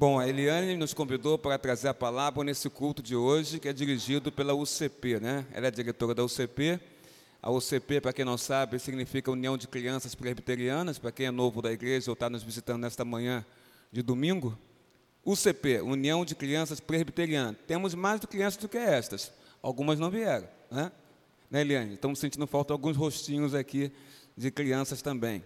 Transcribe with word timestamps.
Bom, 0.00 0.16
a 0.16 0.28
Eliane 0.28 0.76
nos 0.76 0.94
convidou 0.94 1.36
para 1.36 1.58
trazer 1.58 1.88
a 1.88 1.92
palavra 1.92 2.44
nesse 2.44 2.70
culto 2.70 3.02
de 3.02 3.16
hoje, 3.16 3.58
que 3.58 3.68
é 3.68 3.72
dirigido 3.72 4.30
pela 4.30 4.54
UCP, 4.54 5.18
né? 5.18 5.44
Ela 5.50 5.66
é 5.66 5.70
diretora 5.72 6.14
da 6.14 6.24
UCP. 6.24 6.78
A 7.42 7.50
UCP, 7.50 8.00
para 8.00 8.12
quem 8.12 8.24
não 8.24 8.38
sabe, 8.38 8.78
significa 8.78 9.28
União 9.28 9.58
de 9.58 9.66
Crianças 9.66 10.14
Presbiterianas, 10.14 11.00
para 11.00 11.10
quem 11.10 11.26
é 11.26 11.32
novo 11.32 11.60
da 11.60 11.72
igreja 11.72 12.12
ou 12.12 12.12
está 12.12 12.30
nos 12.30 12.44
visitando 12.44 12.82
nesta 12.82 13.04
manhã 13.04 13.44
de 13.90 14.00
domingo. 14.00 14.56
UCP, 15.24 15.80
União 15.80 16.24
de 16.24 16.36
Crianças 16.36 16.78
Presbiterianas. 16.78 17.56
Temos 17.66 17.92
mais 17.92 18.20
crianças 18.20 18.62
do 18.62 18.68
que 18.68 18.78
estas. 18.78 19.32
Algumas 19.60 19.98
não 19.98 20.12
vieram, 20.12 20.46
né? 20.70 20.92
Né, 21.50 21.62
Eliane? 21.62 21.94
Estamos 21.94 22.20
sentindo 22.20 22.46
falta 22.46 22.68
de 22.68 22.74
alguns 22.74 22.96
rostinhos 22.96 23.52
aqui 23.52 23.90
de 24.36 24.48
crianças 24.52 25.02
também. 25.02 25.42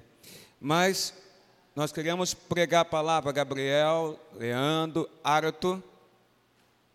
Mas 0.60 1.14
nós 1.74 1.90
queremos 1.90 2.34
pregar 2.34 2.82
a 2.82 2.84
palavra, 2.84 3.32
Gabriel, 3.32 4.20
Leandro, 4.34 5.08
Arato, 5.24 5.82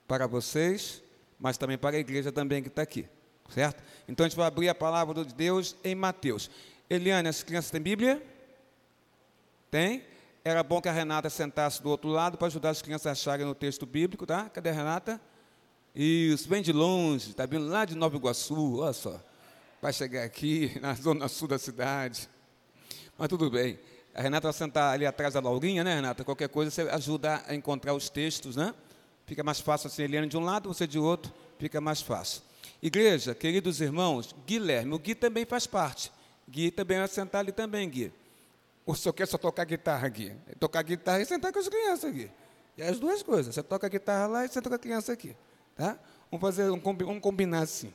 para 0.08 0.28
vocês, 0.28 1.02
mas 1.40 1.58
também 1.58 1.78
para 1.78 1.98
a 1.98 2.00
igreja 2.00 2.32
também 2.32 2.62
que 2.62 2.68
está 2.68 2.84
aqui, 2.84 3.08
certo? 3.50 3.84
Então 4.08 4.26
a 4.26 4.30
gente 4.30 4.38
vai 4.38 4.48
abrir 4.48 4.70
a 4.70 4.76
palavra 4.76 5.26
de 5.26 5.34
Deus 5.34 5.76
em 5.84 5.96
Mateus. 5.96 6.50
Eliane, 6.90 7.28
as 7.28 7.42
crianças 7.42 7.72
têm 7.72 7.82
Bíblia? 7.82 8.22
Tem? 9.72 10.04
Era 10.44 10.64
bom 10.64 10.80
que 10.80 10.88
a 10.88 10.94
Renata 10.94 11.30
sentasse 11.30 11.82
do 11.82 11.90
outro 11.90 12.10
lado 12.10 12.38
para 12.38 12.48
ajudar 12.48 12.70
as 12.70 12.82
crianças 12.82 13.08
a 13.08 13.12
acharem 13.12 13.46
no 13.46 13.56
texto 13.56 13.86
bíblico, 13.86 14.26
tá? 14.26 14.48
Cadê 14.50 14.70
a 14.70 14.74
Renata? 14.74 15.20
Isso, 15.94 16.48
vem 16.48 16.62
de 16.62 16.72
longe, 16.72 17.32
está 17.32 17.48
vindo 17.48 17.68
lá 17.68 17.84
de 17.84 17.96
Nova 17.96 18.16
Iguaçu, 18.16 18.78
olha 18.78 18.94
só, 18.94 19.20
para 19.82 19.92
chegar 19.92 20.24
aqui 20.24 20.78
na 20.80 20.94
zona 20.94 21.28
sul 21.28 21.48
da 21.48 21.58
cidade. 21.58 22.30
Mas 23.18 23.28
tudo 23.28 23.50
bem. 23.50 23.80
A 24.18 24.22
Renata 24.24 24.48
vai 24.48 24.54
sentar 24.54 24.96
ali 24.96 25.06
atrás 25.06 25.36
da 25.36 25.40
Laurinha, 25.40 25.84
né, 25.84 25.94
Renata? 25.94 26.24
Qualquer 26.24 26.50
coisa 26.50 26.72
você 26.72 26.82
ajuda 26.90 27.44
a 27.48 27.54
encontrar 27.54 27.94
os 27.94 28.10
textos, 28.10 28.56
né? 28.56 28.74
Fica 29.28 29.44
mais 29.44 29.60
fácil 29.60 29.90
assim, 29.90 30.02
Eliane 30.02 30.28
de 30.28 30.36
um 30.36 30.44
lado, 30.44 30.74
você 30.74 30.88
de 30.88 30.98
outro, 30.98 31.32
fica 31.60 31.80
mais 31.80 32.02
fácil. 32.02 32.42
Igreja, 32.82 33.36
queridos 33.36 33.80
irmãos, 33.80 34.34
Guilherme, 34.48 34.96
o 34.96 34.98
Gui 34.98 35.14
também 35.14 35.46
faz 35.46 35.68
parte. 35.68 36.12
Gui 36.50 36.72
também 36.72 36.98
vai 36.98 37.08
sentar 37.08 37.42
ali 37.42 37.52
também, 37.52 37.88
Gui. 37.88 38.12
O 38.88 38.96
senhor 38.96 39.14
quer 39.14 39.28
só 39.28 39.38
tocar 39.38 39.66
guitarra, 39.66 40.08
Gui? 40.10 40.34
Tocar 40.60 40.82
guitarra 40.82 41.22
e 41.22 41.26
sentar 41.26 41.54
com 41.54 41.60
as 41.60 41.70
crianças, 41.70 42.12
Gui. 42.12 42.32
E 42.76 42.82
as 42.82 42.98
duas 42.98 43.22
coisas. 43.22 43.54
Você 43.54 43.62
toca 43.62 43.88
guitarra 43.88 44.26
lá 44.26 44.46
e 44.46 44.48
senta 44.50 44.68
com 44.68 44.76
a 44.76 44.80
criança 44.80 45.14
aqui. 45.14 45.38
Tá? 45.76 45.96
Vamos 46.32 46.42
fazer, 46.42 46.72
um, 46.72 46.80
vamos 46.80 47.22
combinar 47.22 47.62
assim. 47.62 47.94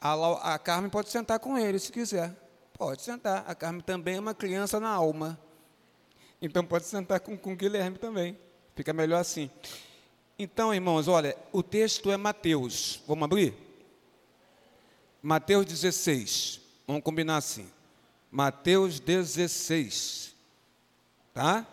A, 0.00 0.54
a 0.54 0.58
Carmen 0.60 0.88
pode 0.88 1.08
sentar 1.08 1.40
com 1.40 1.58
ele, 1.58 1.80
se 1.80 1.90
quiser. 1.90 2.43
Pode 2.76 3.02
sentar. 3.02 3.44
A 3.46 3.54
Carmen 3.54 3.80
também 3.80 4.16
é 4.16 4.20
uma 4.20 4.34
criança 4.34 4.78
na 4.80 4.88
alma. 4.88 5.38
Então 6.42 6.64
pode 6.64 6.84
sentar 6.84 7.20
com, 7.20 7.36
com 7.36 7.52
o 7.52 7.56
Guilherme 7.56 7.98
também. 7.98 8.36
Fica 8.74 8.92
melhor 8.92 9.20
assim. 9.20 9.50
Então, 10.38 10.74
irmãos, 10.74 11.06
olha, 11.06 11.36
o 11.52 11.62
texto 11.62 12.10
é 12.10 12.16
Mateus. 12.16 13.00
Vamos 13.06 13.24
abrir? 13.24 13.54
Mateus 15.22 15.64
16. 15.64 16.60
Vamos 16.86 17.02
combinar 17.02 17.36
assim. 17.36 17.70
Mateus 18.30 18.98
16. 18.98 20.34
Tá? 21.32 21.66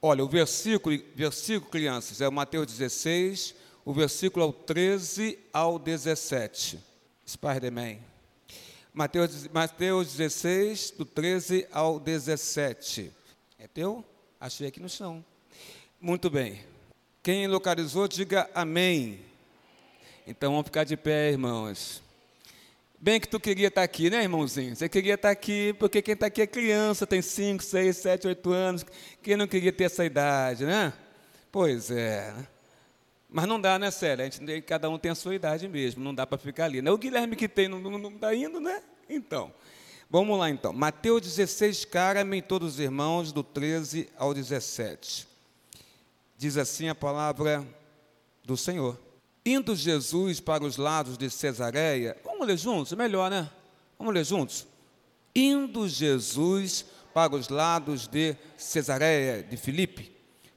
Olha, 0.00 0.24
o 0.24 0.28
versículo, 0.28 0.98
versículo, 1.14 1.70
crianças, 1.70 2.22
é 2.22 2.28
o 2.28 2.32
Mateus 2.32 2.66
16, 2.66 3.54
o 3.84 3.92
versículo 3.92 4.46
é 4.46 4.48
o 4.48 4.52
13 4.52 5.38
ao 5.52 5.78
17. 5.78 6.80
Spider-Man. 7.28 8.09
Mateus, 9.00 9.48
Mateus 9.48 10.14
16, 10.14 10.90
do 10.90 11.06
13 11.06 11.66
ao 11.72 11.98
17. 11.98 13.10
É 13.58 13.66
teu? 13.66 14.04
Achei 14.38 14.68
aqui 14.68 14.78
no 14.78 14.90
chão. 14.90 15.24
Muito 15.98 16.28
bem. 16.28 16.60
Quem 17.22 17.46
localizou, 17.46 18.06
diga 18.06 18.50
amém. 18.54 19.20
Então 20.26 20.50
vamos 20.52 20.66
ficar 20.66 20.84
de 20.84 20.98
pé, 20.98 21.30
irmãos. 21.30 22.02
Bem 23.00 23.18
que 23.18 23.26
tu 23.26 23.40
queria 23.40 23.68
estar 23.68 23.82
aqui, 23.82 24.10
né, 24.10 24.22
irmãozinho? 24.22 24.76
Você 24.76 24.86
queria 24.86 25.14
estar 25.14 25.30
aqui, 25.30 25.74
porque 25.78 26.02
quem 26.02 26.12
está 26.12 26.26
aqui 26.26 26.42
é 26.42 26.46
criança, 26.46 27.06
tem 27.06 27.22
5, 27.22 27.62
6, 27.62 27.96
7, 27.96 28.26
8 28.26 28.52
anos. 28.52 28.86
Quem 29.22 29.34
não 29.34 29.48
queria 29.48 29.72
ter 29.72 29.84
essa 29.84 30.04
idade, 30.04 30.66
né? 30.66 30.92
Pois 31.50 31.90
é. 31.90 32.34
Mas 33.30 33.46
não 33.46 33.58
dá, 33.58 33.78
né, 33.78 33.90
Célia? 33.90 34.26
A 34.26 34.28
gente, 34.28 34.60
cada 34.60 34.90
um 34.90 34.98
tem 34.98 35.10
a 35.10 35.14
sua 35.14 35.34
idade 35.34 35.66
mesmo, 35.68 36.04
não 36.04 36.14
dá 36.14 36.26
para 36.26 36.36
ficar 36.36 36.66
ali. 36.66 36.82
Né? 36.82 36.90
O 36.90 36.98
Guilherme 36.98 37.34
que 37.34 37.48
tem 37.48 37.66
não 37.66 38.10
está 38.10 38.34
indo, 38.34 38.60
né? 38.60 38.82
Então, 39.10 39.52
vamos 40.08 40.38
lá 40.38 40.48
então. 40.48 40.72
Mateus 40.72 41.22
16, 41.22 41.84
cara-me 41.84 42.40
todos 42.40 42.74
os 42.74 42.80
irmãos, 42.80 43.32
do 43.32 43.42
13 43.42 44.08
ao 44.16 44.32
17. 44.32 45.26
Diz 46.38 46.56
assim 46.56 46.88
a 46.88 46.94
palavra 46.94 47.66
do 48.44 48.56
Senhor. 48.56 48.98
Indo 49.44 49.74
Jesus 49.74 50.38
para 50.38 50.64
os 50.64 50.76
lados 50.76 51.18
de 51.18 51.28
Cesareia, 51.28 52.16
vamos 52.24 52.46
ler 52.46 52.56
juntos, 52.56 52.92
melhor, 52.92 53.30
né? 53.30 53.50
Vamos 53.98 54.14
ler 54.14 54.24
juntos. 54.24 54.66
Indo 55.34 55.88
Jesus 55.88 56.84
para 57.12 57.34
os 57.34 57.48
lados 57.48 58.06
de 58.06 58.36
Cesareia 58.56 59.42
de 59.42 59.56
Filipe, 59.56 60.12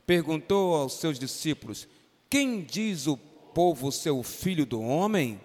perguntou 0.06 0.76
aos 0.76 0.94
seus 0.94 1.18
discípulos: 1.18 1.88
quem 2.30 2.62
diz 2.62 3.08
o 3.08 3.18
povo 3.18 3.92
ser 3.92 4.12
o 4.12 4.22
filho 4.22 4.66
do 4.66 4.82
homem? 4.82 5.42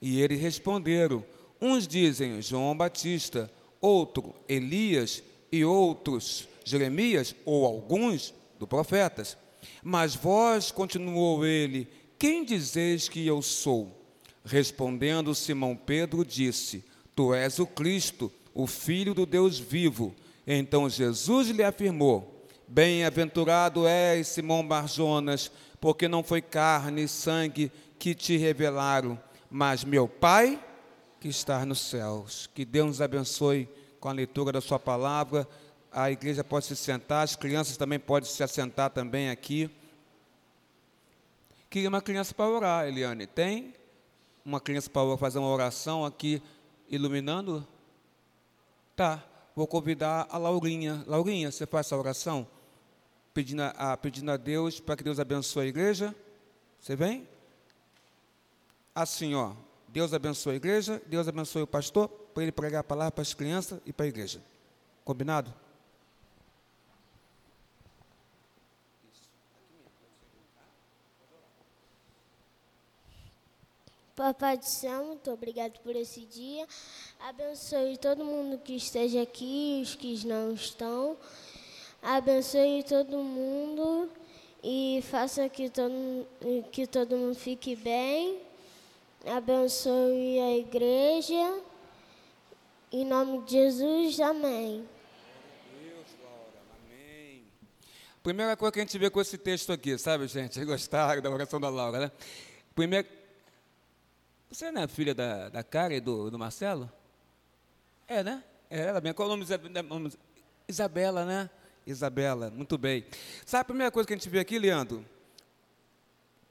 E 0.00 0.20
eles 0.20 0.40
responderam: 0.40 1.24
Uns 1.60 1.86
dizem 1.86 2.40
João 2.40 2.76
Batista, 2.76 3.50
outro 3.80 4.34
Elias 4.48 5.22
e 5.50 5.64
outros 5.64 6.46
Jeremias 6.64 7.34
ou 7.44 7.64
alguns 7.64 8.34
do 8.58 8.66
profetas. 8.66 9.36
Mas 9.82 10.14
vós, 10.14 10.70
continuou 10.70 11.44
ele, 11.44 11.88
quem 12.18 12.44
dizeis 12.44 13.08
que 13.08 13.26
eu 13.26 13.40
sou? 13.42 13.96
Respondendo 14.44 15.34
Simão 15.34 15.76
Pedro, 15.76 16.24
disse: 16.24 16.84
Tu 17.14 17.34
és 17.34 17.58
o 17.58 17.66
Cristo, 17.66 18.32
o 18.54 18.66
Filho 18.66 19.14
do 19.14 19.26
Deus 19.26 19.58
vivo. 19.58 20.14
Então 20.46 20.88
Jesus 20.88 21.48
lhe 21.48 21.62
afirmou: 21.62 22.46
Bem-aventurado 22.66 23.86
és, 23.86 24.28
Simão 24.28 24.66
Barjonas, 24.66 25.50
porque 25.80 26.08
não 26.08 26.22
foi 26.22 26.40
carne 26.40 27.04
e 27.04 27.08
sangue 27.08 27.70
que 27.98 28.14
te 28.14 28.36
revelaram, 28.36 29.18
mas 29.50 29.84
meu 29.84 30.06
Pai 30.06 30.58
que 31.20 31.28
está 31.28 31.64
nos 31.64 31.80
céus. 31.80 32.48
Que 32.54 32.64
Deus 32.64 32.86
nos 32.86 33.00
abençoe 33.00 33.68
com 34.00 34.08
a 34.08 34.12
leitura 34.12 34.52
da 34.52 34.60
sua 34.60 34.78
palavra. 34.78 35.48
A 35.90 36.10
igreja 36.10 36.44
pode 36.44 36.66
se 36.66 36.76
sentar, 36.76 37.24
as 37.24 37.34
crianças 37.36 37.76
também 37.76 37.98
podem 37.98 38.28
se 38.28 38.42
assentar 38.42 38.90
também 38.90 39.30
aqui. 39.30 39.70
Queria 41.70 41.88
uma 41.88 42.00
criança 42.00 42.34
para 42.34 42.48
orar, 42.48 42.86
Eliane. 42.86 43.26
Tem 43.26 43.74
uma 44.44 44.60
criança 44.60 44.88
para 44.88 45.16
fazer 45.16 45.38
uma 45.38 45.48
oração 45.48 46.04
aqui 46.04 46.42
iluminando? 46.88 47.66
Tá. 48.94 49.24
Vou 49.54 49.66
convidar 49.66 50.26
a 50.30 50.38
Laurinha. 50.38 51.02
Laurinha, 51.06 51.50
você 51.50 51.66
faz 51.66 51.86
essa 51.86 51.96
oração? 51.96 52.46
pedindo 53.38 53.62
a, 53.62 53.96
pedindo 53.96 54.32
a 54.32 54.36
Deus 54.36 54.80
para 54.80 54.96
que 54.96 55.04
Deus 55.04 55.20
abençoe 55.20 55.66
a 55.66 55.68
igreja. 55.68 56.12
Você 56.80 56.96
vem? 56.96 57.28
Assim, 58.92 59.32
ó. 59.36 59.52
Deus 59.88 60.12
abençoe 60.12 60.54
a 60.54 60.56
igreja, 60.56 61.02
Deus 61.06 61.26
abençoe 61.26 61.62
o 61.62 61.66
pastor, 61.66 62.08
para 62.08 62.42
ele 62.42 62.52
pregar 62.52 62.80
a 62.80 62.84
palavra 62.84 63.12
para 63.12 63.22
as 63.22 63.34
crianças 63.34 63.80
e 63.84 63.92
para 63.92 64.06
a 64.06 64.08
igreja. 64.08 64.42
Combinado? 65.04 65.52
Papai 74.14 74.58
do 74.58 74.64
céu, 74.64 75.04
muito 75.04 75.30
obrigado 75.30 75.78
por 75.80 75.94
esse 75.94 76.22
dia. 76.26 76.66
Abençoe 77.20 77.96
todo 77.96 78.24
mundo 78.24 78.58
que 78.58 78.74
esteja 78.74 79.22
aqui, 79.22 79.80
os 79.82 79.94
que 79.94 80.26
não 80.26 80.52
estão 80.52 81.16
abençoe 82.02 82.84
todo 82.84 83.18
mundo 83.18 84.08
e 84.62 85.02
faça 85.10 85.48
que 85.48 85.68
todo, 85.68 86.26
que 86.70 86.86
todo 86.86 87.16
mundo 87.16 87.34
fique 87.34 87.76
bem. 87.76 88.47
Abençoe 89.26 90.40
a 90.40 90.56
igreja. 90.56 91.62
Em 92.90 93.04
nome 93.04 93.44
de 93.44 93.50
Jesus, 93.50 94.20
amém. 94.20 94.88
Deus, 95.82 96.06
Laura, 96.22 96.62
amém. 96.86 97.44
Primeira 98.22 98.56
coisa 98.56 98.72
que 98.72 98.78
a 98.78 98.82
gente 98.82 98.96
vê 98.96 99.10
com 99.10 99.20
esse 99.20 99.36
texto 99.36 99.72
aqui, 99.72 99.98
sabe, 99.98 100.26
gente? 100.28 100.62
Gostaram 100.64 101.20
da 101.20 101.30
oração 101.30 101.60
da 101.60 101.68
Laura, 101.68 101.98
né? 101.98 102.12
Primeiro, 102.74 103.08
você 104.50 104.70
não 104.70 104.82
é 104.82 104.88
filha 104.88 105.14
da, 105.14 105.48
da 105.48 105.62
Cara 105.62 105.94
e 105.94 106.00
do, 106.00 106.30
do 106.30 106.38
Marcelo? 106.38 106.90
É, 108.06 108.22
né? 108.22 108.42
É 108.70 108.80
ela 108.80 109.00
mesmo. 109.00 109.14
Qual 109.14 109.28
o 109.28 109.36
nome? 109.36 109.44
Isabela, 110.66 111.24
né? 111.24 111.50
Isabela, 111.86 112.50
muito 112.50 112.78
bem. 112.78 113.04
Sabe 113.44 113.62
a 113.62 113.64
primeira 113.64 113.90
coisa 113.90 114.06
que 114.06 114.14
a 114.14 114.16
gente 114.16 114.28
vê 114.28 114.38
aqui, 114.38 114.58
Leandro? 114.58 115.04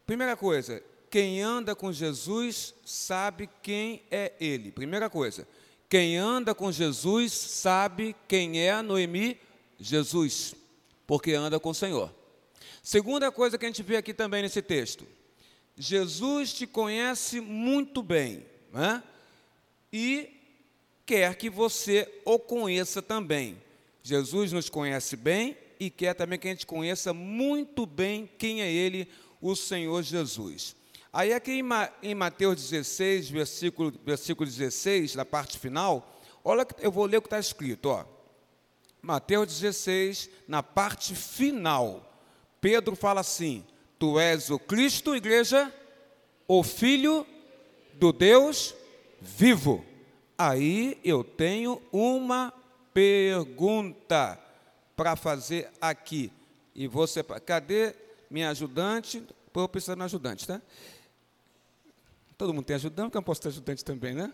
Primeira 0.05 0.35
coisa, 0.35 0.83
quem 1.09 1.41
anda 1.41 1.75
com 1.75 1.91
Jesus 1.91 2.73
sabe 2.85 3.49
quem 3.61 4.01
é 4.11 4.33
Ele. 4.39 4.71
Primeira 4.71 5.09
coisa, 5.09 5.47
quem 5.89 6.17
anda 6.17 6.53
com 6.53 6.71
Jesus 6.71 7.31
sabe 7.33 8.15
quem 8.27 8.61
é 8.61 8.81
Noemi? 8.81 9.39
Jesus, 9.79 10.55
porque 11.05 11.33
anda 11.33 11.59
com 11.59 11.69
o 11.69 11.75
Senhor. 11.75 12.13
Segunda 12.83 13.31
coisa 13.31 13.57
que 13.57 13.65
a 13.65 13.67
gente 13.69 13.83
vê 13.83 13.97
aqui 13.97 14.13
também 14.13 14.41
nesse 14.41 14.61
texto: 14.61 15.05
Jesus 15.77 16.53
te 16.53 16.65
conhece 16.65 17.41
muito 17.41 18.01
bem 18.01 18.45
né? 18.71 19.03
e 19.91 20.29
quer 21.05 21.35
que 21.35 21.49
você 21.49 22.07
o 22.23 22.39
conheça 22.39 23.01
também. 23.01 23.57
Jesus 24.01 24.53
nos 24.53 24.69
conhece 24.69 25.17
bem 25.17 25.57
e 25.77 25.89
quer 25.89 26.13
também 26.13 26.39
que 26.39 26.47
a 26.47 26.51
gente 26.51 26.65
conheça 26.65 27.13
muito 27.13 27.85
bem 27.85 28.29
quem 28.37 28.61
é 28.61 28.71
Ele, 28.71 29.07
o 29.41 29.53
Senhor 29.53 30.01
Jesus. 30.01 30.76
Aí 31.11 31.33
aqui 31.33 31.61
em 32.03 32.15
Mateus 32.15 32.69
16, 32.69 33.29
versículo, 33.29 33.93
versículo 34.05 34.49
16, 34.49 35.15
na 35.15 35.25
parte 35.25 35.57
final, 35.57 36.21
olha, 36.43 36.67
eu 36.79 36.91
vou 36.91 37.05
ler 37.05 37.17
o 37.17 37.21
que 37.21 37.27
está 37.27 37.39
escrito, 37.39 37.89
ó. 37.89 38.05
Mateus 39.01 39.47
16, 39.59 40.29
na 40.47 40.61
parte 40.61 41.15
final, 41.15 42.21
Pedro 42.59 42.95
fala 42.95 43.21
assim: 43.21 43.65
Tu 43.97 44.19
és 44.19 44.49
o 44.49 44.59
Cristo, 44.59 45.15
igreja, 45.15 45.73
o 46.47 46.63
Filho 46.63 47.25
do 47.93 48.11
Deus 48.11 48.75
vivo. 49.21 49.85
Aí 50.37 50.99
eu 51.03 51.23
tenho 51.23 51.81
uma 51.91 52.53
pergunta 52.93 54.39
para 54.95 55.15
fazer 55.15 55.69
aqui. 55.79 56.31
E 56.75 56.87
você, 56.87 57.23
cadê 57.23 57.95
minha 58.29 58.49
ajudante? 58.49 59.23
Pô, 59.57 59.61
eu 59.61 59.67
preciso 59.67 59.99
ajudante, 60.03 60.45
tá? 60.45 60.61
Todo 62.37 62.53
mundo 62.53 62.63
tem 62.63 62.75
ajudante, 62.75 63.07
porque 63.07 63.17
eu 63.17 63.23
posso 63.23 63.41
ter 63.41 63.47
ajudante 63.47 63.83
também, 63.83 64.13
né? 64.13 64.31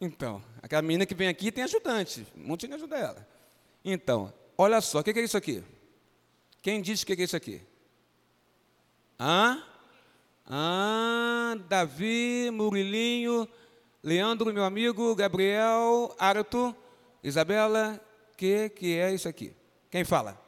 Então, 0.00 0.42
aquela 0.62 0.80
menina 0.80 1.04
que 1.04 1.14
vem 1.14 1.28
aqui 1.28 1.52
tem 1.52 1.64
ajudante, 1.64 2.26
um 2.34 2.46
monte 2.46 2.66
de 2.66 2.72
ajuda 2.72 2.96
ela. 2.96 3.28
Então, 3.84 4.32
olha 4.56 4.80
só, 4.80 5.00
o 5.00 5.04
que 5.04 5.10
é 5.10 5.22
isso 5.22 5.36
aqui? 5.36 5.62
Quem 6.62 6.80
disse 6.80 7.04
o 7.04 7.06
que 7.06 7.12
é 7.12 7.24
isso 7.24 7.36
aqui? 7.36 7.60
Hã? 9.20 9.62
Ah, 10.46 11.56
Davi, 11.68 12.48
Murilinho, 12.50 13.46
Leandro, 14.02 14.50
meu 14.50 14.64
amigo, 14.64 15.14
Gabriel, 15.14 16.16
Arto, 16.18 16.74
Isabela, 17.22 18.00
que, 18.34 18.70
que 18.70 18.96
é 18.96 19.12
isso 19.12 19.28
aqui? 19.28 19.54
Quem 19.90 20.04
fala? 20.04 20.40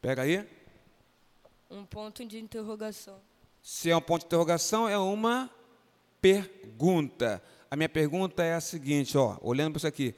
Pega 0.00 0.22
aí. 0.22 0.48
Um 1.70 1.84
ponto 1.84 2.24
de 2.24 2.38
interrogação. 2.38 3.20
Se 3.62 3.90
é 3.90 3.96
um 3.96 4.00
ponto 4.00 4.22
de 4.22 4.26
interrogação, 4.26 4.88
é 4.88 4.96
uma 4.96 5.50
pergunta. 6.20 7.42
A 7.70 7.76
minha 7.76 7.88
pergunta 7.88 8.42
é 8.42 8.54
a 8.54 8.60
seguinte, 8.60 9.16
ó, 9.18 9.36
olhando 9.42 9.72
para 9.72 9.78
isso 9.78 9.86
aqui. 9.86 10.14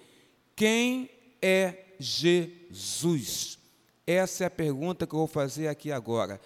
Quem 0.54 1.10
é 1.42 1.86
Jesus? 1.98 3.58
Essa 4.06 4.44
é 4.44 4.46
a 4.46 4.50
pergunta 4.50 5.06
que 5.06 5.14
eu 5.14 5.18
vou 5.18 5.26
fazer 5.26 5.68
aqui 5.68 5.90
agora. 5.90 6.40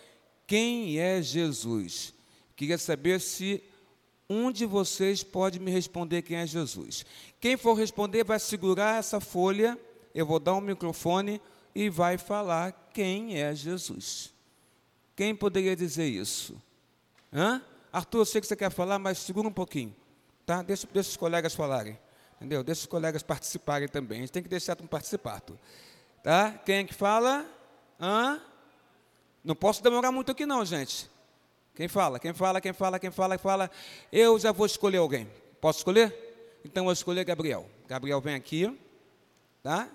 Quem 0.46 0.98
é 0.98 1.20
Jesus? 1.22 2.12
Queria 2.56 2.78
saber 2.78 3.20
se 3.20 3.62
um 4.28 4.50
de 4.50 4.64
vocês 4.64 5.22
pode 5.22 5.60
me 5.60 5.70
responder 5.70 6.22
quem 6.22 6.38
é 6.38 6.46
Jesus. 6.46 7.04
Quem 7.40 7.56
for 7.56 7.74
responder 7.74 8.24
vai 8.24 8.38
segurar 8.38 8.98
essa 8.98 9.20
folha, 9.20 9.78
eu 10.14 10.24
vou 10.24 10.38
dar 10.40 10.54
um 10.54 10.60
microfone 10.60 11.40
e 11.74 11.88
vai 11.88 12.16
falar 12.16 12.90
quem 12.92 13.38
é 13.38 13.54
Jesus. 13.54 14.33
Quem 15.16 15.34
poderia 15.34 15.76
dizer 15.76 16.06
isso? 16.06 16.60
Hã? 17.32 17.62
Arthur, 17.92 18.18
eu 18.18 18.24
sei 18.24 18.40
que 18.40 18.46
você 18.46 18.56
quer 18.56 18.70
falar, 18.70 18.98
mas 18.98 19.18
segura 19.18 19.46
um 19.46 19.52
pouquinho. 19.52 19.94
Tá? 20.44 20.62
Deixa, 20.62 20.86
deixa 20.92 21.10
os 21.10 21.16
colegas 21.16 21.54
falarem. 21.54 21.98
Entendeu? 22.36 22.62
Deixa 22.62 22.80
os 22.82 22.86
colegas 22.86 23.22
participarem 23.22 23.88
também. 23.88 24.18
A 24.18 24.20
gente 24.22 24.32
tem 24.32 24.42
que 24.42 24.48
deixar 24.48 24.76
um 24.82 24.86
participar. 24.86 25.40
Tá? 26.22 26.52
Quem 26.64 26.76
é 26.76 26.84
que 26.84 26.94
fala? 26.94 27.46
Hã? 28.00 28.40
Não 29.44 29.54
posso 29.54 29.82
demorar 29.82 30.10
muito 30.10 30.32
aqui 30.32 30.44
não, 30.44 30.64
gente. 30.64 31.08
Quem 31.74 31.88
fala? 31.88 32.18
Quem 32.18 32.32
fala? 32.32 32.60
Quem 32.60 32.72
fala? 32.72 32.98
Quem 32.98 33.10
fala? 33.10 33.36
Quem 33.36 33.42
fala? 33.42 33.70
Eu 34.10 34.38
já 34.38 34.52
vou 34.52 34.66
escolher 34.66 34.98
alguém. 34.98 35.28
Posso 35.60 35.78
escolher? 35.78 36.60
Então 36.64 36.82
eu 36.82 36.86
vou 36.86 36.92
escolher 36.92 37.24
Gabriel. 37.24 37.68
Gabriel 37.86 38.20
vem 38.20 38.34
aqui, 38.34 38.78
tá? 39.62 39.88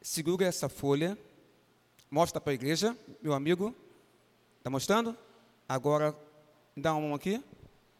Segura 0.00 0.44
essa 0.46 0.68
folha. 0.68 1.16
Mostra 2.10 2.40
para 2.40 2.52
a 2.52 2.54
igreja, 2.54 2.96
meu 3.22 3.32
amigo. 3.32 3.74
Está 4.66 4.70
mostrando? 4.72 5.16
Agora, 5.68 6.12
dá 6.76 6.92
uma 6.92 7.02
mão 7.02 7.14
aqui. 7.14 7.40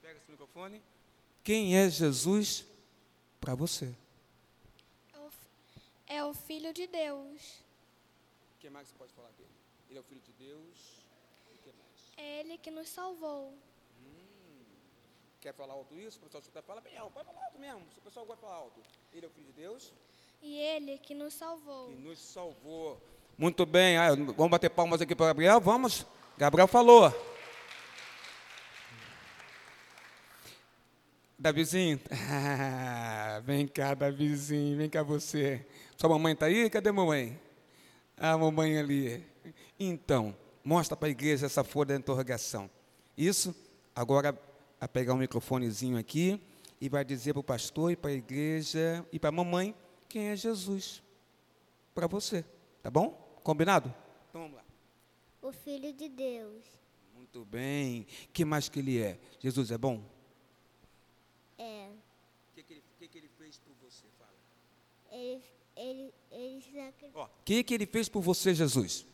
Pega 0.02 0.18
esse 0.18 0.28
microfone. 0.28 0.82
Quem 1.44 1.76
é 1.76 1.88
Jesus 1.88 2.66
para 3.40 3.54
você? 3.54 3.94
É 5.14 5.18
o, 5.20 5.30
é 6.08 6.24
o 6.24 6.34
Filho 6.34 6.72
de 6.72 6.88
Deus. 6.88 7.62
O 8.56 8.58
que 8.58 8.68
mais 8.68 8.88
você 8.88 8.94
pode 8.98 9.12
falar 9.12 9.28
dele? 9.38 9.48
Ele 9.88 9.98
é 9.98 10.00
o 10.00 10.02
Filho 10.02 10.20
de 10.22 10.32
Deus. 10.32 11.04
O 11.54 11.62
que 11.62 11.70
mais? 11.70 12.12
É 12.16 12.40
Ele 12.40 12.58
que 12.58 12.72
nos 12.72 12.88
salvou. 12.88 13.54
Hum. 14.04 14.64
Quer 15.40 15.54
falar 15.54 15.74
alto 15.74 15.96
isso? 15.96 16.18
O 16.18 16.22
pessoal 16.22 16.40
escuta, 16.40 16.62
fala 16.62 16.80
bem 16.80 16.96
alto. 16.96 17.12
Pode 17.12 17.26
falar 17.26 17.44
alto 17.44 17.60
mesmo. 17.60 17.82
Se 17.92 18.00
o 18.00 18.02
pessoal 18.02 18.26
gosta 18.26 18.40
de 18.40 18.48
falar 18.48 18.60
alto. 18.60 18.80
Ele 19.14 19.24
é 19.24 19.28
o 19.28 19.30
Filho 19.30 19.46
de 19.46 19.52
Deus. 19.52 19.92
E 20.42 20.56
Ele 20.58 20.98
que 20.98 21.14
nos 21.14 21.32
salvou. 21.32 21.90
Que 21.90 21.94
nos 21.94 22.18
salvou. 22.18 23.00
Muito 23.38 23.64
bem. 23.64 23.98
Ah, 23.98 24.16
vamos 24.16 24.50
bater 24.50 24.68
palmas 24.68 25.00
aqui 25.00 25.14
para 25.14 25.26
Gabriel? 25.26 25.60
Vamos. 25.60 26.04
Gabriel 26.38 26.68
falou. 26.68 27.12
Davizinho, 31.38 32.00
ah, 32.10 33.40
vem 33.44 33.66
cá, 33.66 33.94
Davizinho, 33.94 34.76
vem 34.76 34.88
cá 34.88 35.02
você. 35.02 35.66
Sua 35.96 36.10
mamãe 36.10 36.32
está 36.32 36.46
aí? 36.46 36.68
Cadê 36.68 36.90
a 36.90 36.92
mamãe? 36.92 37.40
A 38.16 38.36
mamãe 38.36 38.78
ali. 38.78 39.24
Então, 39.78 40.36
mostra 40.64 40.96
para 40.96 41.08
a 41.08 41.10
igreja 41.10 41.46
essa 41.46 41.62
folha 41.62 41.94
de 41.94 42.00
interrogação. 42.00 42.68
Isso, 43.16 43.54
agora, 43.94 44.38
a 44.80 44.88
pegar 44.88 45.14
um 45.14 45.18
microfonezinho 45.18 45.96
aqui 45.98 46.40
e 46.80 46.88
vai 46.88 47.04
dizer 47.04 47.32
para 47.32 47.40
o 47.40 47.44
pastor 47.44 47.92
e 47.92 47.96
para 47.96 48.10
a 48.10 48.14
igreja 48.14 49.04
e 49.12 49.18
para 49.18 49.28
a 49.28 49.32
mamãe 49.32 49.74
quem 50.08 50.28
é 50.28 50.36
Jesus 50.36 51.02
para 51.94 52.06
você. 52.06 52.44
Tá 52.82 52.90
bom? 52.90 53.40
Combinado? 53.42 53.92
Então 54.28 54.42
vamos 54.42 54.56
lá. 54.56 54.65
O 55.46 55.52
Filho 55.52 55.92
de 55.92 56.08
Deus. 56.08 56.64
Muito 57.14 57.44
bem. 57.44 58.04
que 58.32 58.44
mais 58.44 58.68
que 58.68 58.80
ele 58.80 59.00
é? 59.00 59.16
Jesus 59.38 59.70
é 59.70 59.78
bom? 59.78 60.02
É. 61.56 61.88
O 62.50 62.54
que, 62.56 62.64
que, 62.64 62.72
ele, 62.72 62.82
que, 62.98 63.06
que 63.06 63.18
ele 63.18 63.28
fez 63.38 63.56
por 63.60 63.72
você? 63.80 64.06
Fala. 64.18 64.34
Ele, 65.12 65.40
ele, 65.76 66.14
ele 66.32 66.60
sacrificou. 66.62 67.24
O 67.26 67.30
que, 67.44 67.62
que 67.62 67.74
ele 67.74 67.86
fez 67.86 68.08
por 68.08 68.22
você, 68.22 68.56
Jesus? 68.56 69.06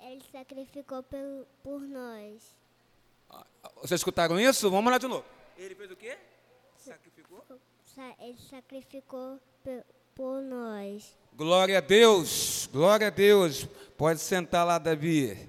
Ele 0.00 0.22
sacrificou 0.32 1.02
por, 1.02 1.46
por 1.62 1.80
nós. 1.82 2.56
Vocês 3.82 4.00
escutaram 4.00 4.40
isso? 4.40 4.70
Vamos 4.70 4.90
lá 4.90 4.96
de 4.96 5.06
novo. 5.06 5.26
Ele 5.58 5.74
fez 5.74 5.90
o 5.90 5.96
quê? 5.96 6.16
Sacrificou? 6.78 7.44
Ele 8.18 8.38
sacrificou 8.38 9.38
por, 10.14 10.42
nós. 10.42 11.14
Glória 11.34 11.78
a 11.78 11.80
Deus, 11.80 12.68
glória 12.72 13.06
a 13.06 13.10
Deus. 13.10 13.66
Pode 13.96 14.20
sentar 14.20 14.66
lá, 14.66 14.78
Davi. 14.78 15.48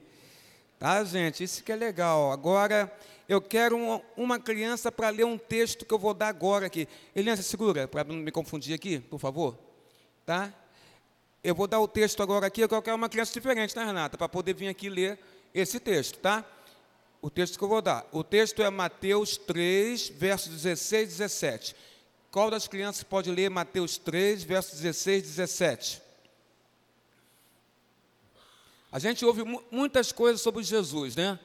Tá, 0.79 1.03
gente? 1.03 1.43
Isso 1.43 1.63
que 1.63 1.71
é 1.71 1.75
legal. 1.75 2.31
Agora, 2.31 2.91
eu 3.27 3.41
quero 3.41 3.77
uma, 3.77 4.01
uma 4.17 4.39
criança 4.39 4.91
para 4.91 5.09
ler 5.09 5.25
um 5.25 5.37
texto 5.37 5.85
que 5.85 5.93
eu 5.93 5.99
vou 5.99 6.13
dar 6.13 6.27
agora 6.27 6.65
aqui. 6.65 6.87
Eliana, 7.15 7.41
segura, 7.41 7.87
para 7.87 8.03
não 8.03 8.15
me 8.15 8.31
confundir 8.31 8.73
aqui, 8.73 8.99
por 8.99 9.19
favor. 9.19 9.57
Tá? 10.25 10.53
Eu 11.43 11.55
vou 11.55 11.67
dar 11.67 11.79
o 11.79 11.87
texto 11.87 12.21
agora 12.21 12.47
aqui, 12.47 12.61
eu 12.61 12.81
quero 12.81 12.95
uma 12.95 13.09
criança 13.09 13.33
diferente, 13.33 13.73
tá, 13.73 13.83
Renata? 13.83 14.17
Para 14.17 14.29
poder 14.29 14.53
vir 14.53 14.67
aqui 14.67 14.89
ler 14.89 15.19
esse 15.53 15.79
texto, 15.79 16.19
tá? 16.19 16.45
O 17.21 17.29
texto 17.29 17.57
que 17.57 17.63
eu 17.63 17.67
vou 17.67 17.81
dar. 17.81 18.05
O 18.11 18.23
texto 18.23 18.61
é 18.61 18.69
Mateus 18.69 19.37
3, 19.37 20.09
versos 20.09 20.51
16 20.51 21.03
e 21.03 21.17
17. 21.17 21.75
Qual 22.31 22.49
das 22.49 22.65
crianças 22.65 23.03
pode 23.03 23.29
ler 23.29 23.49
Mateus 23.49 23.97
3, 23.97 24.43
versos 24.43 24.79
16 24.79 25.23
e 25.23 25.27
17? 25.27 26.01
A 28.89 28.99
gente 28.99 29.25
ouve 29.25 29.43
muitas 29.69 30.13
coisas 30.13 30.39
sobre 30.39 30.63
Jesus, 30.63 31.17
né? 31.17 31.37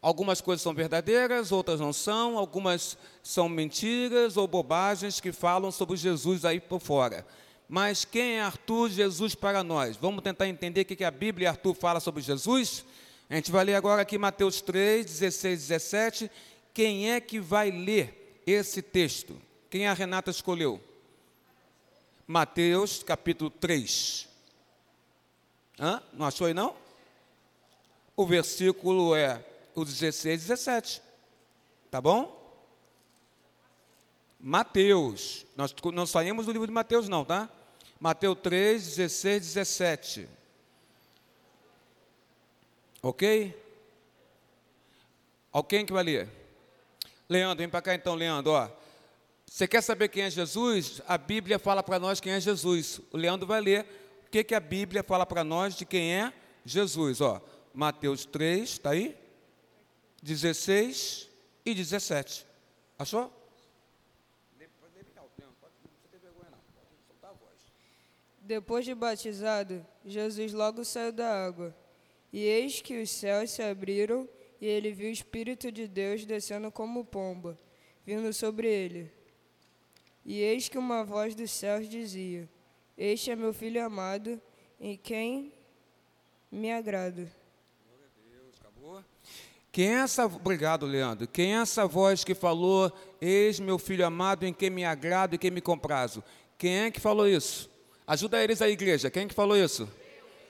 Algumas 0.00 0.40
coisas 0.40 0.62
são 0.62 0.72
verdadeiras, 0.72 1.50
outras 1.50 1.80
não 1.80 1.92
são, 1.92 2.38
algumas 2.38 2.96
são 3.20 3.48
mentiras 3.48 4.36
ou 4.36 4.46
bobagens 4.46 5.18
que 5.18 5.32
falam 5.32 5.72
sobre 5.72 5.96
Jesus 5.96 6.44
aí 6.44 6.60
por 6.60 6.80
fora. 6.80 7.26
Mas 7.68 8.04
quem 8.04 8.36
é 8.36 8.40
Arthur 8.40 8.90
Jesus 8.90 9.34
para 9.34 9.64
nós? 9.64 9.96
Vamos 9.96 10.22
tentar 10.22 10.46
entender 10.46 10.82
o 10.82 10.84
que 10.84 11.02
a 11.02 11.10
Bíblia 11.10 11.46
e 11.46 11.48
Arthur 11.48 11.74
fala 11.74 11.98
sobre 11.98 12.22
Jesus? 12.22 12.84
A 13.28 13.34
gente 13.34 13.50
vai 13.50 13.64
ler 13.64 13.74
agora 13.74 14.02
aqui 14.02 14.16
Mateus 14.16 14.60
3, 14.60 15.04
16 15.04 15.64
e 15.64 15.68
17. 15.68 16.30
Quem 16.72 17.10
é 17.10 17.20
que 17.20 17.40
vai 17.40 17.72
ler 17.72 18.40
esse 18.46 18.80
texto? 18.80 19.47
Quem 19.70 19.86
a 19.86 19.92
Renata 19.92 20.30
escolheu? 20.30 20.80
Mateus 22.26 23.02
capítulo 23.02 23.50
3. 23.50 24.28
Hã? 25.78 26.02
Não 26.12 26.26
achou 26.26 26.46
aí 26.46 26.54
não? 26.54 26.74
O 28.16 28.26
versículo 28.26 29.14
é 29.14 29.44
o 29.74 29.84
16 29.84 30.44
e 30.44 30.48
17. 30.48 31.02
Tá 31.90 32.00
bom? 32.00 32.36
Mateus. 34.40 35.46
Nós 35.56 35.74
não 35.92 36.06
saímos 36.06 36.46
do 36.46 36.52
livro 36.52 36.66
de 36.66 36.72
Mateus, 36.72 37.08
não, 37.08 37.24
tá? 37.24 37.48
Mateus 38.00 38.38
3, 38.42 38.96
16, 38.96 39.42
17. 39.42 40.28
Ok? 43.02 43.64
Alguém 45.52 45.84
que 45.84 45.92
vai 45.92 46.04
ler? 46.04 46.28
Leandro, 47.28 47.58
vem 47.58 47.68
para 47.68 47.82
cá 47.82 47.94
então, 47.94 48.14
Leandro. 48.14 48.52
Ó. 48.52 48.68
Você 49.50 49.66
quer 49.66 49.82
saber 49.82 50.08
quem 50.08 50.22
é 50.22 50.30
Jesus? 50.30 51.00
A 51.08 51.16
Bíblia 51.16 51.58
fala 51.58 51.82
para 51.82 51.98
nós 51.98 52.20
quem 52.20 52.32
é 52.32 52.40
Jesus. 52.40 53.00
O 53.10 53.16
Leandro 53.16 53.46
vai 53.46 53.60
ler 53.60 53.86
o 54.26 54.30
que, 54.30 54.44
que 54.44 54.54
a 54.54 54.60
Bíblia 54.60 55.02
fala 55.02 55.24
para 55.24 55.42
nós 55.42 55.74
de 55.74 55.84
quem 55.84 56.14
é 56.14 56.32
Jesus. 56.64 57.20
Ó. 57.20 57.40
Mateus 57.72 58.24
3, 58.26 58.68
está 58.68 58.90
aí? 58.90 59.16
16 60.22 61.28
e 61.64 61.74
17. 61.74 62.46
Achou? 62.98 63.32
Depois 68.42 68.84
de 68.84 68.94
batizado, 68.94 69.84
Jesus 70.04 70.52
logo 70.52 70.84
saiu 70.84 71.12
da 71.12 71.46
água. 71.46 71.76
E 72.32 72.44
eis 72.44 72.80
que 72.80 73.00
os 73.00 73.10
céus 73.10 73.50
se 73.50 73.62
abriram, 73.62 74.28
e 74.60 74.66
ele 74.66 74.92
viu 74.92 75.08
o 75.08 75.12
Espírito 75.12 75.72
de 75.72 75.88
Deus 75.88 76.24
descendo 76.24 76.70
como 76.70 77.04
pomba, 77.04 77.58
vindo 78.06 78.32
sobre 78.32 78.68
ele. 78.68 79.17
E 80.30 80.42
eis 80.42 80.68
que 80.68 80.76
uma 80.76 81.02
voz 81.04 81.34
dos 81.34 81.50
céus 81.50 81.88
dizia: 81.88 82.46
Este 82.98 83.30
é 83.30 83.34
meu 83.34 83.54
filho 83.54 83.82
amado, 83.82 84.38
em 84.78 84.94
quem 84.94 85.54
me 86.52 86.70
agrado. 86.70 87.26
Quem 89.72 89.88
é 89.88 90.00
essa? 90.00 90.26
Obrigado, 90.26 90.84
Leandro. 90.84 91.26
Quem 91.26 91.56
é 91.56 91.62
essa 91.62 91.86
voz 91.86 92.24
que 92.24 92.34
falou: 92.34 92.92
Eis 93.18 93.58
meu 93.58 93.78
filho 93.78 94.04
amado, 94.04 94.44
em 94.44 94.52
quem 94.52 94.68
me 94.68 94.84
agrado 94.84 95.32
e 95.32 95.38
quem 95.38 95.50
me 95.50 95.62
comprazo? 95.62 96.22
Quem 96.58 96.80
é 96.80 96.90
que 96.90 97.00
falou 97.00 97.26
isso? 97.26 97.70
Ajuda 98.06 98.44
eles 98.44 98.60
a 98.60 98.68
igreja. 98.68 99.10
Quem 99.10 99.22
é 99.22 99.28
que 99.28 99.34
falou 99.34 99.56
isso? 99.56 99.88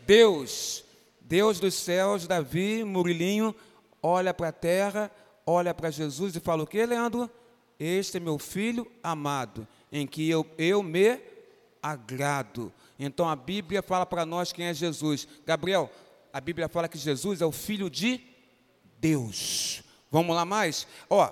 Deus. 0.01 0.85
Deus 1.21 1.61
dos 1.61 1.75
céus, 1.75 2.27
Davi, 2.27 2.83
Murilinho, 2.83 3.55
olha 4.03 4.35
para 4.35 4.49
a 4.49 4.53
terra, 4.53 5.09
olha 5.47 5.73
para 5.73 5.89
Jesus 5.89 6.35
e 6.35 6.41
fala 6.41 6.65
o 6.65 6.67
que, 6.67 6.85
Leandro? 6.85 7.31
Este 7.79 8.17
é 8.17 8.21
meu 8.21 8.39
filho 8.39 8.91
amado, 9.03 9.67
em 9.93 10.07
que 10.07 10.29
eu, 10.29 10.45
eu 10.59 10.83
me 10.83 11.21
agrado. 11.83 12.73
Então 12.99 13.29
a 13.29 13.37
Bíblia 13.37 13.83
fala 13.83 14.05
para 14.05 14.27
nós 14.27 14.53
quem 14.53 14.67
é 14.67 14.75
Jesus. 14.75 15.29
Gabriel, 15.47 15.91
a 16.33 16.41
Bíblia 16.41 16.69
fala 16.69 16.89
que 16.89 16.99
Jesus 16.99 17.41
é 17.41 17.47
o 17.47 17.53
filho 17.53 17.89
de 17.89 18.21
Deus. 18.99 19.83
Vamos 20.11 20.35
lá 20.35 20.45
mais? 20.45 20.87
Ó, 21.09 21.31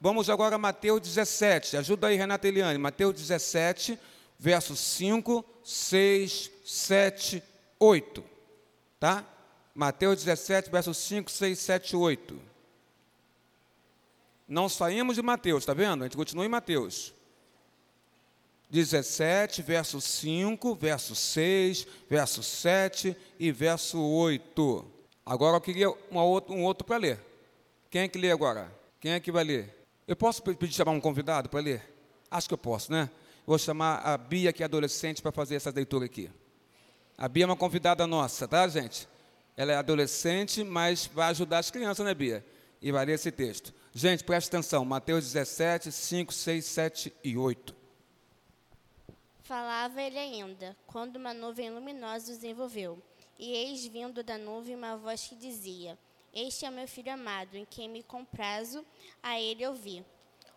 vamos 0.00 0.28
agora 0.28 0.56
a 0.56 0.58
Mateus 0.58 1.00
17. 1.00 1.78
Ajuda 1.78 2.08
aí, 2.08 2.16
Renata 2.16 2.46
Eliane. 2.46 2.78
Mateus 2.78 3.14
17, 3.14 3.98
versos 4.38 4.78
5, 4.78 5.44
6, 5.64 6.50
7, 6.64 7.42
8. 7.78 8.24
Tá? 8.98 9.24
Mateus 9.74 10.22
17, 10.22 10.70
versos 10.70 10.98
5, 10.98 11.30
6, 11.30 11.58
7, 11.58 11.96
8. 11.96 12.49
Não 14.50 14.68
saímos 14.68 15.14
de 15.14 15.22
Mateus, 15.22 15.62
está 15.62 15.72
vendo? 15.72 16.02
A 16.02 16.06
gente 16.06 16.16
continua 16.16 16.44
em 16.44 16.48
Mateus. 16.48 17.14
17, 18.68 19.62
verso 19.62 20.00
5, 20.00 20.74
verso 20.74 21.14
6, 21.14 21.86
verso 22.08 22.42
7 22.42 23.16
e 23.38 23.52
verso 23.52 24.00
8. 24.00 24.84
Agora 25.24 25.56
eu 25.56 25.60
queria 25.60 25.88
outro, 26.10 26.52
um 26.52 26.64
outro 26.64 26.84
para 26.84 26.96
ler. 26.96 27.20
Quem 27.88 28.02
é 28.02 28.08
que 28.08 28.18
lê 28.18 28.32
agora? 28.32 28.72
Quem 28.98 29.12
é 29.12 29.20
que 29.20 29.30
vai 29.30 29.44
ler? 29.44 29.86
Eu 30.06 30.16
posso 30.16 30.42
pedir 30.42 30.72
chamar 30.72 30.90
um 30.90 31.00
convidado 31.00 31.48
para 31.48 31.60
ler? 31.60 31.88
Acho 32.28 32.48
que 32.48 32.54
eu 32.54 32.58
posso, 32.58 32.90
né? 32.90 33.08
Vou 33.46 33.56
chamar 33.56 33.98
a 33.98 34.18
Bia, 34.18 34.52
que 34.52 34.64
é 34.64 34.66
adolescente, 34.66 35.22
para 35.22 35.30
fazer 35.30 35.54
essa 35.54 35.70
leitura 35.70 36.06
aqui. 36.06 36.28
A 37.16 37.28
Bia 37.28 37.44
é 37.44 37.46
uma 37.46 37.56
convidada 37.56 38.04
nossa, 38.04 38.48
tá, 38.48 38.66
gente? 38.66 39.08
Ela 39.56 39.72
é 39.72 39.76
adolescente, 39.76 40.64
mas 40.64 41.08
vai 41.14 41.28
ajudar 41.30 41.58
as 41.58 41.70
crianças, 41.70 42.04
né, 42.04 42.12
Bia? 42.14 42.44
E 42.82 42.90
vai 42.90 43.04
ler 43.06 43.12
esse 43.12 43.30
texto. 43.30 43.72
Gente, 43.92 44.22
preste 44.22 44.46
atenção. 44.46 44.84
Mateus 44.84 45.24
17, 45.24 45.90
5, 45.90 46.32
6, 46.32 46.64
7 46.64 47.12
e 47.24 47.36
8. 47.36 47.74
Falava 49.42 50.00
ele 50.00 50.16
ainda, 50.16 50.76
quando 50.86 51.16
uma 51.16 51.34
nuvem 51.34 51.70
luminosa 51.70 52.32
os 52.32 52.44
envolveu. 52.44 53.02
E 53.36 53.50
eis 53.52 53.84
vindo 53.84 54.22
da 54.22 54.38
nuvem 54.38 54.76
uma 54.76 54.96
voz 54.96 55.26
que 55.26 55.34
dizia: 55.34 55.98
Este 56.32 56.64
é 56.64 56.70
meu 56.70 56.86
filho 56.86 57.12
amado, 57.12 57.56
em 57.56 57.64
quem 57.64 57.88
me 57.88 58.04
comprazo, 58.04 58.86
a 59.20 59.40
ele 59.40 59.66
ouvi. 59.66 60.04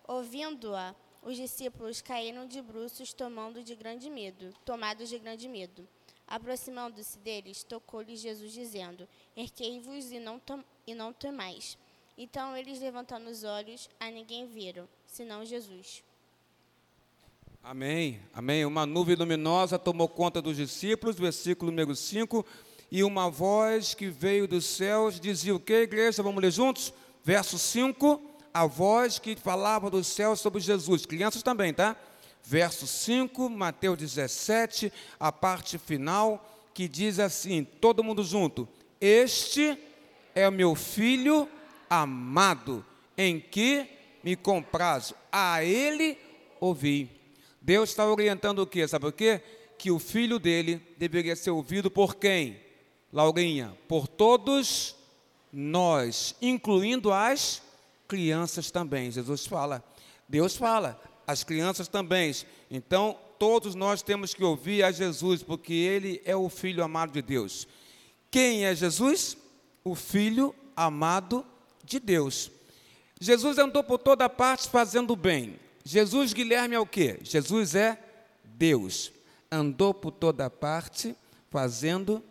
Ouvindo-a, 0.07 0.93
os 1.23 1.35
discípulos 1.35 2.03
caíram 2.03 2.45
de 2.45 2.61
bruços, 2.61 3.13
tomando 3.13 3.63
de 3.63 3.73
grande 3.73 4.11
medo, 4.11 4.53
tomados 4.63 5.09
de 5.09 5.17
grande 5.17 5.49
medo. 5.49 5.87
Aproximando-se 6.27 7.17
deles, 7.17 7.63
tocou-lhes 7.63 8.19
Jesus, 8.19 8.53
dizendo: 8.53 9.09
Erguei-vos 9.35 10.11
e 10.11 10.19
não, 10.19 10.39
e 10.85 10.93
não 10.93 11.11
temais. 11.11 11.79
Então 12.17 12.55
eles, 12.55 12.79
levantando 12.79 13.29
os 13.29 13.43
olhos, 13.43 13.89
a 13.99 14.09
ninguém 14.09 14.45
viram, 14.45 14.87
senão 15.05 15.43
Jesus. 15.43 16.03
Amém, 17.63 18.19
amém. 18.33 18.65
Uma 18.65 18.85
nuvem 18.85 19.15
luminosa 19.15 19.79
tomou 19.79 20.07
conta 20.07 20.41
dos 20.41 20.57
discípulos, 20.57 21.15
versículo 21.15 21.71
número 21.71 21.95
5. 21.95 22.45
E 22.91 23.03
uma 23.03 23.29
voz 23.29 23.93
que 23.93 24.07
veio 24.07 24.47
dos 24.47 24.65
céus 24.65 25.19
dizia 25.19 25.55
o 25.55 25.59
que, 25.59 25.73
igreja? 25.73 26.21
Vamos 26.21 26.41
ler 26.41 26.51
juntos? 26.51 26.93
Verso 27.23 27.57
5. 27.57 28.21
A 28.53 28.65
voz 28.65 29.17
que 29.17 29.35
falava 29.35 29.89
dos 29.89 30.07
céus 30.07 30.39
sobre 30.39 30.61
Jesus. 30.61 31.05
Crianças 31.05 31.41
também, 31.41 31.73
tá? 31.73 31.97
verso 32.43 32.85
5, 32.85 33.49
Mateus 33.49 33.97
17, 33.97 34.91
a 35.19 35.31
parte 35.31 35.77
final, 35.77 36.45
que 36.73 36.87
diz 36.87 37.19
assim: 37.19 37.63
todo 37.63 38.03
mundo 38.03 38.23
junto, 38.23 38.67
este 38.99 39.77
é 40.35 40.47
o 40.47 40.51
meu 40.51 40.75
filho 40.75 41.47
amado, 42.01 42.83
em 43.15 43.39
que 43.39 43.87
me 44.23 44.35
comprazo, 44.35 45.13
a 45.31 45.63
ele 45.63 46.17
ouvi. 46.59 47.09
Deus 47.61 47.89
está 47.89 48.05
orientando 48.05 48.59
o 48.59 48.67
quê? 48.67 48.87
Sabe 48.87 49.05
o 49.05 49.11
quê? 49.11 49.41
Que 49.77 49.91
o 49.91 49.99
filho 49.99 50.39
dele 50.39 50.81
deveria 50.97 51.35
ser 51.35 51.51
ouvido 51.51 51.91
por 51.91 52.15
quem? 52.15 52.59
Laurinha, 53.11 53.77
por 53.87 54.07
todos 54.07 54.95
nós, 55.51 56.35
incluindo 56.41 57.11
as 57.13 57.61
crianças 58.07 58.71
também. 58.71 59.11
Jesus 59.11 59.45
fala, 59.45 59.83
Deus 60.27 60.55
fala, 60.55 60.99
as 61.27 61.43
crianças 61.43 61.87
também. 61.87 62.33
Então, 62.71 63.17
todos 63.37 63.75
nós 63.75 64.01
temos 64.01 64.33
que 64.33 64.43
ouvir 64.43 64.83
a 64.83 64.91
Jesus, 64.91 65.43
porque 65.43 65.73
Ele 65.73 66.21
é 66.25 66.35
o 66.35 66.49
Filho 66.49 66.83
amado 66.83 67.11
de 67.11 67.21
Deus. 67.21 67.67
Quem 68.31 68.65
é 68.65 68.73
Jesus? 68.73 69.37
O 69.83 69.93
Filho 69.93 70.55
amado 70.75 71.45
de 71.83 71.99
Deus. 71.99 72.51
Jesus 73.19 73.57
andou 73.57 73.83
por 73.83 73.99
toda 73.99 74.29
parte 74.29 74.69
fazendo 74.69 75.15
bem. 75.15 75.59
Jesus, 75.83 76.33
Guilherme, 76.33 76.75
é 76.75 76.79
o 76.79 76.85
quê? 76.85 77.19
Jesus 77.23 77.75
é 77.75 77.99
Deus. 78.43 79.11
Andou 79.51 79.93
por 79.93 80.11
toda 80.11 80.49
parte 80.49 81.15
fazendo 81.49 82.23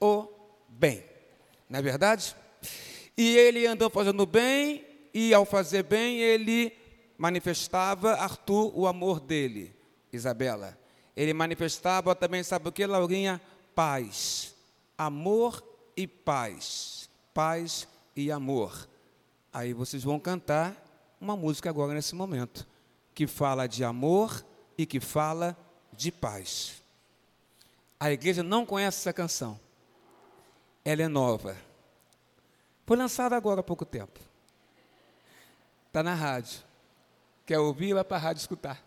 o 0.00 0.28
bem. 0.68 1.04
Não 1.68 1.78
é 1.78 1.82
verdade? 1.82 2.34
E 3.16 3.36
ele 3.36 3.66
andou 3.66 3.88
fazendo 3.88 4.26
bem, 4.26 4.84
e 5.12 5.32
ao 5.32 5.44
fazer 5.44 5.84
bem, 5.84 6.20
ele 6.20 6.76
manifestava 7.16 8.14
Arthur 8.14 8.76
o 8.76 8.86
amor 8.86 9.20
dele, 9.20 9.72
Isabela. 10.12 10.76
Ele 11.16 11.32
manifestava 11.32 12.14
também, 12.14 12.42
sabe 12.42 12.68
o 12.68 12.72
que, 12.72 12.84
Laurinha? 12.84 13.40
Paz. 13.74 14.54
Amor 14.98 15.62
e 15.96 16.06
paz. 16.06 17.08
Paz 17.32 17.86
e 18.16 18.32
amor. 18.32 18.88
Aí 19.54 19.72
vocês 19.72 20.02
vão 20.02 20.18
cantar 20.18 20.74
uma 21.20 21.36
música 21.36 21.70
agora 21.70 21.94
nesse 21.94 22.12
momento, 22.12 22.66
que 23.14 23.24
fala 23.24 23.68
de 23.68 23.84
amor 23.84 24.44
e 24.76 24.84
que 24.84 24.98
fala 24.98 25.56
de 25.92 26.10
paz. 26.10 26.82
A 28.00 28.10
igreja 28.10 28.42
não 28.42 28.66
conhece 28.66 28.98
essa 28.98 29.12
canção. 29.12 29.58
Ela 30.84 31.02
é 31.02 31.08
nova. 31.08 31.56
Foi 32.84 32.96
lançada 32.96 33.36
agora 33.36 33.60
há 33.60 33.62
pouco 33.62 33.84
tempo. 33.84 34.18
Está 35.86 36.02
na 36.02 36.14
rádio. 36.14 36.58
Quer 37.46 37.60
ouvir, 37.60 37.94
vai 37.94 38.02
para 38.02 38.16
a 38.16 38.20
rádio 38.20 38.40
escutar. 38.40 38.82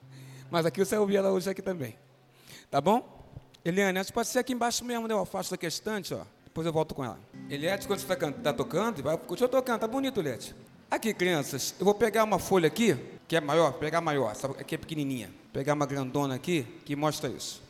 Mas 0.52 0.66
aqui 0.66 0.84
você 0.84 0.96
vai 0.96 1.00
ouvir 1.00 1.16
ela 1.16 1.32
hoje 1.32 1.50
aqui 1.50 1.62
também. 1.62 1.98
Tá 2.70 2.82
bom? 2.82 3.26
Eliane, 3.64 4.00
acho 4.00 4.14
pode 4.14 4.28
ser 4.28 4.40
aqui 4.40 4.52
embaixo 4.52 4.84
mesmo, 4.84 5.08
né? 5.08 5.14
Eu 5.14 5.20
aqui 5.56 5.66
a 5.66 5.70
estante, 5.70 6.14
ó. 6.14 6.26
Depois 6.44 6.68
eu 6.68 6.74
volto 6.74 6.94
com 6.94 7.06
ela. 7.06 7.18
Eliette, 7.50 7.88
quando 7.88 8.00
você 8.00 8.12
está 8.12 8.32
tá 8.32 8.54
tocando, 8.54 9.02
vai, 9.02 9.18
continua 9.18 9.50
tocando, 9.50 9.80
tá 9.80 9.88
bonito, 9.88 10.20
Eliette. 10.20 10.54
Aqui, 10.90 11.14
crianças, 11.14 11.74
eu 11.80 11.86
vou 11.86 11.94
pegar 11.94 12.24
uma 12.24 12.40
folha 12.40 12.68
aqui, 12.68 12.98
que 13.28 13.36
é 13.36 13.42
maior, 13.42 13.74
pegar 13.74 14.02
maior, 14.02 14.36
sabe? 14.36 14.56
Aqui 14.60 14.76
é 14.76 14.78
pequenininha. 14.78 15.30
Pegar 15.54 15.74
uma 15.74 15.86
grandona 15.86 16.36
aqui, 16.36 16.64
que 16.86 16.96
mostra 16.96 17.30
isso. 17.30 17.62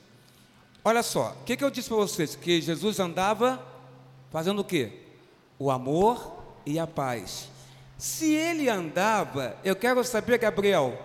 Olha 0.84 1.04
só, 1.04 1.36
o 1.42 1.44
que, 1.44 1.58
que 1.58 1.64
eu 1.64 1.70
disse 1.70 1.90
para 1.90 1.98
vocês? 1.98 2.36
Que 2.36 2.62
Jesus 2.62 3.00
andava 3.00 3.64
fazendo 4.32 4.60
o 4.60 4.64
quê? 4.64 4.92
O 5.60 5.70
amor 5.70 6.44
e 6.66 6.80
a 6.80 6.86
paz. 6.86 7.50
Se 7.98 8.34
ele 8.34 8.70
andava, 8.70 9.58
eu 9.64 9.76
quero 9.76 10.04
saber, 10.04 10.38
Gabriel, 10.38 10.98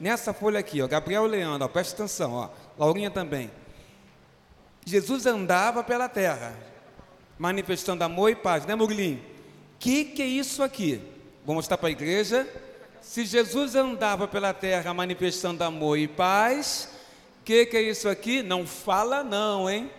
nessa 0.00 0.32
folha 0.32 0.60
aqui, 0.60 0.80
ó, 0.80 0.86
Gabriel 0.86 1.26
Leandro, 1.26 1.64
ó, 1.64 1.68
presta 1.68 1.94
atenção, 1.94 2.32
ó, 2.32 2.48
Laurinha 2.78 3.10
também. 3.10 3.50
Jesus 4.84 5.26
andava 5.26 5.82
pela 5.82 6.08
terra, 6.08 6.56
manifestando 7.38 8.04
amor 8.04 8.30
e 8.30 8.34
paz, 8.34 8.66
né, 8.66 8.74
Murlinho? 8.74 9.18
O 9.18 9.78
que, 9.78 10.04
que 10.04 10.22
é 10.22 10.26
isso 10.26 10.62
aqui? 10.62 11.00
Vou 11.44 11.54
mostrar 11.54 11.76
para 11.76 11.88
a 11.88 11.92
igreja. 11.92 12.48
Se 13.00 13.24
Jesus 13.24 13.74
andava 13.74 14.26
pela 14.26 14.52
terra 14.52 14.92
manifestando 14.92 15.62
amor 15.62 15.98
e 15.98 16.08
paz, 16.08 16.88
o 17.40 17.44
que, 17.44 17.66
que 17.66 17.76
é 17.76 17.82
isso 17.82 18.08
aqui? 18.08 18.42
Não 18.42 18.66
fala, 18.66 19.22
não, 19.22 19.70
hein? 19.70 19.90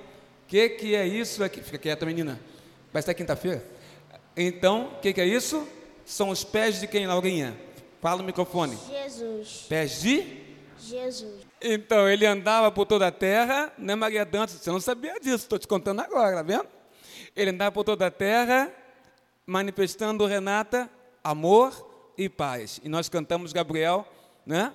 O 0.43 0.47
que, 0.47 0.69
que 0.69 0.95
é 0.95 1.05
isso 1.05 1.43
aqui? 1.43 1.61
Fica 1.61 1.77
quieta, 1.77 2.05
menina. 2.05 2.39
Vai 2.91 3.01
ser 3.01 3.13
quinta-feira? 3.13 3.63
Então, 4.35 4.93
o 4.97 4.99
que, 4.99 5.13
que 5.13 5.21
é 5.21 5.25
isso? 5.25 5.67
São 6.05 6.29
os 6.29 6.43
pés 6.43 6.79
de 6.79 6.87
quem, 6.87 7.07
Laurinha? 7.07 7.57
Fala 8.01 8.21
o 8.21 8.25
microfone. 8.25 8.77
Jesus. 8.89 9.65
Pés 9.69 10.01
de? 10.01 10.25
Jesus. 10.79 11.45
Então, 11.61 12.07
ele 12.07 12.25
andava 12.25 12.71
por 12.71 12.85
toda 12.85 13.07
a 13.07 13.11
terra, 13.11 13.71
né, 13.77 13.95
Maria 13.95 14.25
Dantas? 14.25 14.57
Você 14.57 14.69
não 14.69 14.79
sabia 14.79 15.19
disso, 15.19 15.35
estou 15.35 15.57
te 15.57 15.67
contando 15.67 16.01
agora, 16.01 16.37
tá 16.37 16.43
vendo? 16.43 16.76
Ele 17.37 17.51
andava 17.51 17.71
por 17.71 17.83
toda 17.83 18.07
a 18.07 18.11
terra, 18.11 18.73
manifestando, 19.45 20.25
Renata, 20.25 20.89
amor 21.23 21.87
e 22.17 22.27
paz. 22.27 22.81
E 22.83 22.89
nós 22.89 23.07
cantamos, 23.09 23.53
Gabriel, 23.53 24.11
né? 24.43 24.73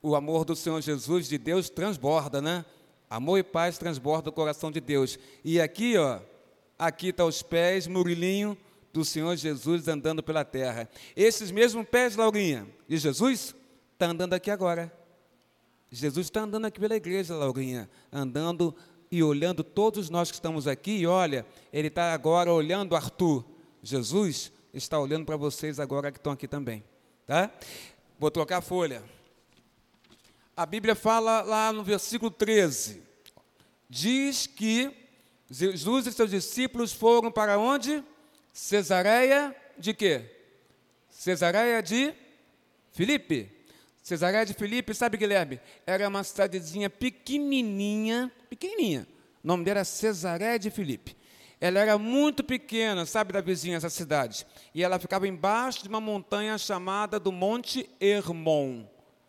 O 0.00 0.16
amor 0.16 0.46
do 0.46 0.56
Senhor 0.56 0.80
Jesus, 0.80 1.28
de 1.28 1.36
Deus, 1.36 1.68
transborda, 1.68 2.40
né? 2.40 2.64
Amor 3.10 3.38
e 3.38 3.42
paz 3.42 3.76
transborda 3.76 4.30
o 4.30 4.32
coração 4.32 4.70
de 4.70 4.80
Deus. 4.80 5.18
E 5.44 5.60
aqui, 5.60 5.98
ó, 5.98 6.20
aqui 6.78 7.08
estão 7.08 7.26
tá 7.26 7.28
os 7.28 7.42
pés, 7.42 7.86
Murilinho, 7.86 8.56
do 8.90 9.04
Senhor 9.04 9.36
Jesus 9.36 9.86
andando 9.86 10.22
pela 10.22 10.46
terra. 10.46 10.88
Esses 11.14 11.50
mesmos 11.50 11.86
pés, 11.86 12.16
Laurinha, 12.16 12.66
de 12.88 12.96
Jesus, 12.96 13.54
está 13.92 14.06
andando 14.06 14.32
aqui 14.32 14.50
agora. 14.50 14.90
Jesus 15.90 16.28
está 16.28 16.40
andando 16.40 16.64
aqui 16.64 16.80
pela 16.80 16.96
igreja, 16.96 17.34
Laurinha, 17.34 17.86
andando 18.10 18.74
e 19.10 19.22
olhando 19.22 19.64
todos 19.64 20.10
nós 20.10 20.30
que 20.30 20.36
estamos 20.36 20.66
aqui, 20.66 20.98
e 20.98 21.06
olha, 21.06 21.46
Ele 21.72 21.88
está 21.88 22.12
agora 22.12 22.52
olhando 22.52 22.94
Arthur. 22.94 23.44
Jesus 23.82 24.52
está 24.72 24.98
olhando 24.98 25.24
para 25.24 25.36
vocês 25.36 25.80
agora 25.80 26.12
que 26.12 26.18
estão 26.18 26.32
aqui 26.32 26.46
também. 26.46 26.84
Tá? 27.26 27.50
Vou 28.18 28.30
trocar 28.30 28.58
a 28.58 28.62
folha. 28.62 29.02
A 30.56 30.66
Bíblia 30.66 30.94
fala 30.94 31.42
lá 31.42 31.72
no 31.72 31.84
versículo 31.84 32.30
13, 32.30 33.02
diz 33.88 34.46
que 34.46 34.92
Jesus 35.50 36.06
e 36.06 36.12
seus 36.12 36.30
discípulos 36.30 36.92
foram 36.92 37.30
para 37.30 37.58
onde? 37.58 38.02
Cesareia 38.52 39.54
de 39.78 39.94
quê? 39.94 40.24
Cesareia 41.08 41.82
de 41.82 42.12
Filipe. 42.92 43.57
Cesareia 44.08 44.46
de 44.46 44.54
Filipe, 44.54 44.94
sabe, 44.94 45.18
Guilherme? 45.18 45.60
Era 45.86 46.08
uma 46.08 46.24
cidadezinha 46.24 46.88
pequenininha, 46.88 48.32
pequenininha. 48.48 49.06
O 49.44 49.46
nome 49.46 49.64
dela 49.64 49.80
era 49.80 49.84
Cesareia 49.84 50.58
de 50.58 50.70
Filipe. 50.70 51.14
Ela 51.60 51.80
era 51.80 51.98
muito 51.98 52.42
pequena, 52.42 53.04
sabe, 53.04 53.34
da 53.34 53.42
vizinha 53.42 53.76
essa 53.76 53.90
cidade. 53.90 54.46
E 54.74 54.82
ela 54.82 54.98
ficava 54.98 55.28
embaixo 55.28 55.82
de 55.82 55.90
uma 55.90 56.00
montanha 56.00 56.56
chamada 56.56 57.20
do 57.20 57.30
Monte 57.30 57.86
Hermon, 58.00 58.86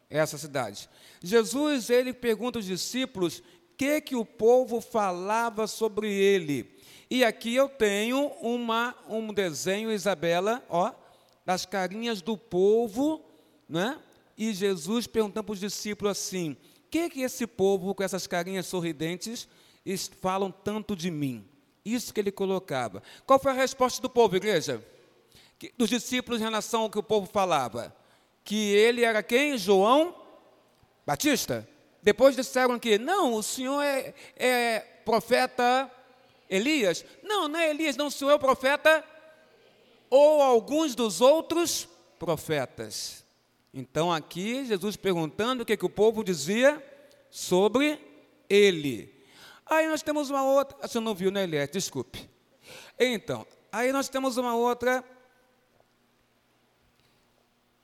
essa 0.09 0.37
cidade. 0.37 0.89
Jesus, 1.21 1.89
ele 1.89 2.13
pergunta 2.13 2.57
aos 2.57 2.65
discípulos 2.65 3.43
que, 3.75 3.99
que 3.99 4.15
o 4.15 4.23
povo 4.23 4.79
falava 4.79 5.67
sobre 5.67 6.09
ele. 6.09 6.79
E 7.11 7.25
aqui 7.25 7.53
eu 7.53 7.67
tenho 7.67 8.27
uma, 8.41 8.95
um 9.09 9.33
desenho, 9.33 9.91
Isabela, 9.91 10.63
ó, 10.69 10.93
das 11.45 11.65
carinhas 11.65 12.21
do 12.21 12.37
povo, 12.37 13.21
né? 13.67 13.99
E 14.39 14.53
Jesus 14.53 15.05
perguntando 15.05 15.43
para 15.43 15.53
os 15.53 15.59
discípulos 15.59 16.17
assim: 16.17 16.55
que, 16.89 17.09
que 17.09 17.21
esse 17.21 17.45
povo 17.45 17.93
com 17.93 18.01
essas 18.01 18.25
carinhas 18.25 18.65
sorridentes 18.65 19.47
falam 20.21 20.49
tanto 20.49 20.95
de 20.95 21.11
mim? 21.11 21.47
Isso 21.83 22.13
que 22.13 22.19
ele 22.21 22.31
colocava. 22.31 23.03
Qual 23.25 23.37
foi 23.37 23.51
a 23.51 23.55
resposta 23.55 24.01
do 24.01 24.09
povo, 24.09 24.37
igreja? 24.37 24.83
Que, 25.57 25.73
dos 25.77 25.89
discípulos 25.89 26.39
em 26.39 26.45
relação 26.45 26.83
ao 26.83 26.89
que 26.89 26.97
o 26.97 27.03
povo 27.03 27.27
falava? 27.27 27.93
Que 28.43 28.73
ele 28.73 29.03
era 29.03 29.21
quem? 29.21 29.57
João 29.57 30.15
Batista? 31.05 31.67
Depois 32.01 32.35
disseram 32.35 32.79
que, 32.79 32.97
não, 32.97 33.33
o 33.33 33.43
senhor 33.43 33.81
é, 33.81 34.13
é 34.37 34.79
profeta 35.03 35.91
Elias? 36.49 37.03
Não, 37.21 37.47
não 37.47 37.59
é 37.59 37.71
Elias, 37.71 37.97
não, 37.97 38.07
o 38.07 38.11
senhor 38.11 38.31
é 38.31 38.35
o 38.35 38.39
profeta 38.39 39.03
ou 40.09 40.41
alguns 40.41 40.95
dos 40.95 41.19
outros 41.19 41.87
profetas. 42.17 43.25
Então 43.73 44.11
aqui 44.11 44.65
Jesus 44.65 44.95
perguntando 44.95 45.63
o 45.63 45.65
que, 45.65 45.77
que 45.77 45.85
o 45.85 45.89
povo 45.89 46.23
dizia 46.23 46.83
sobre 47.29 47.99
ele. 48.49 49.15
Aí 49.65 49.87
nós 49.87 50.01
temos 50.01 50.29
uma 50.29 50.43
outra. 50.43 50.77
Ah, 50.81 50.87
você 50.87 50.99
não 50.99 51.13
viu, 51.13 51.29
né, 51.29 51.43
Eliette? 51.43 51.73
Desculpe. 51.73 52.27
Então, 52.99 53.45
aí 53.71 53.91
nós 53.91 54.09
temos 54.09 54.37
uma 54.37 54.55
outra. 54.55 55.03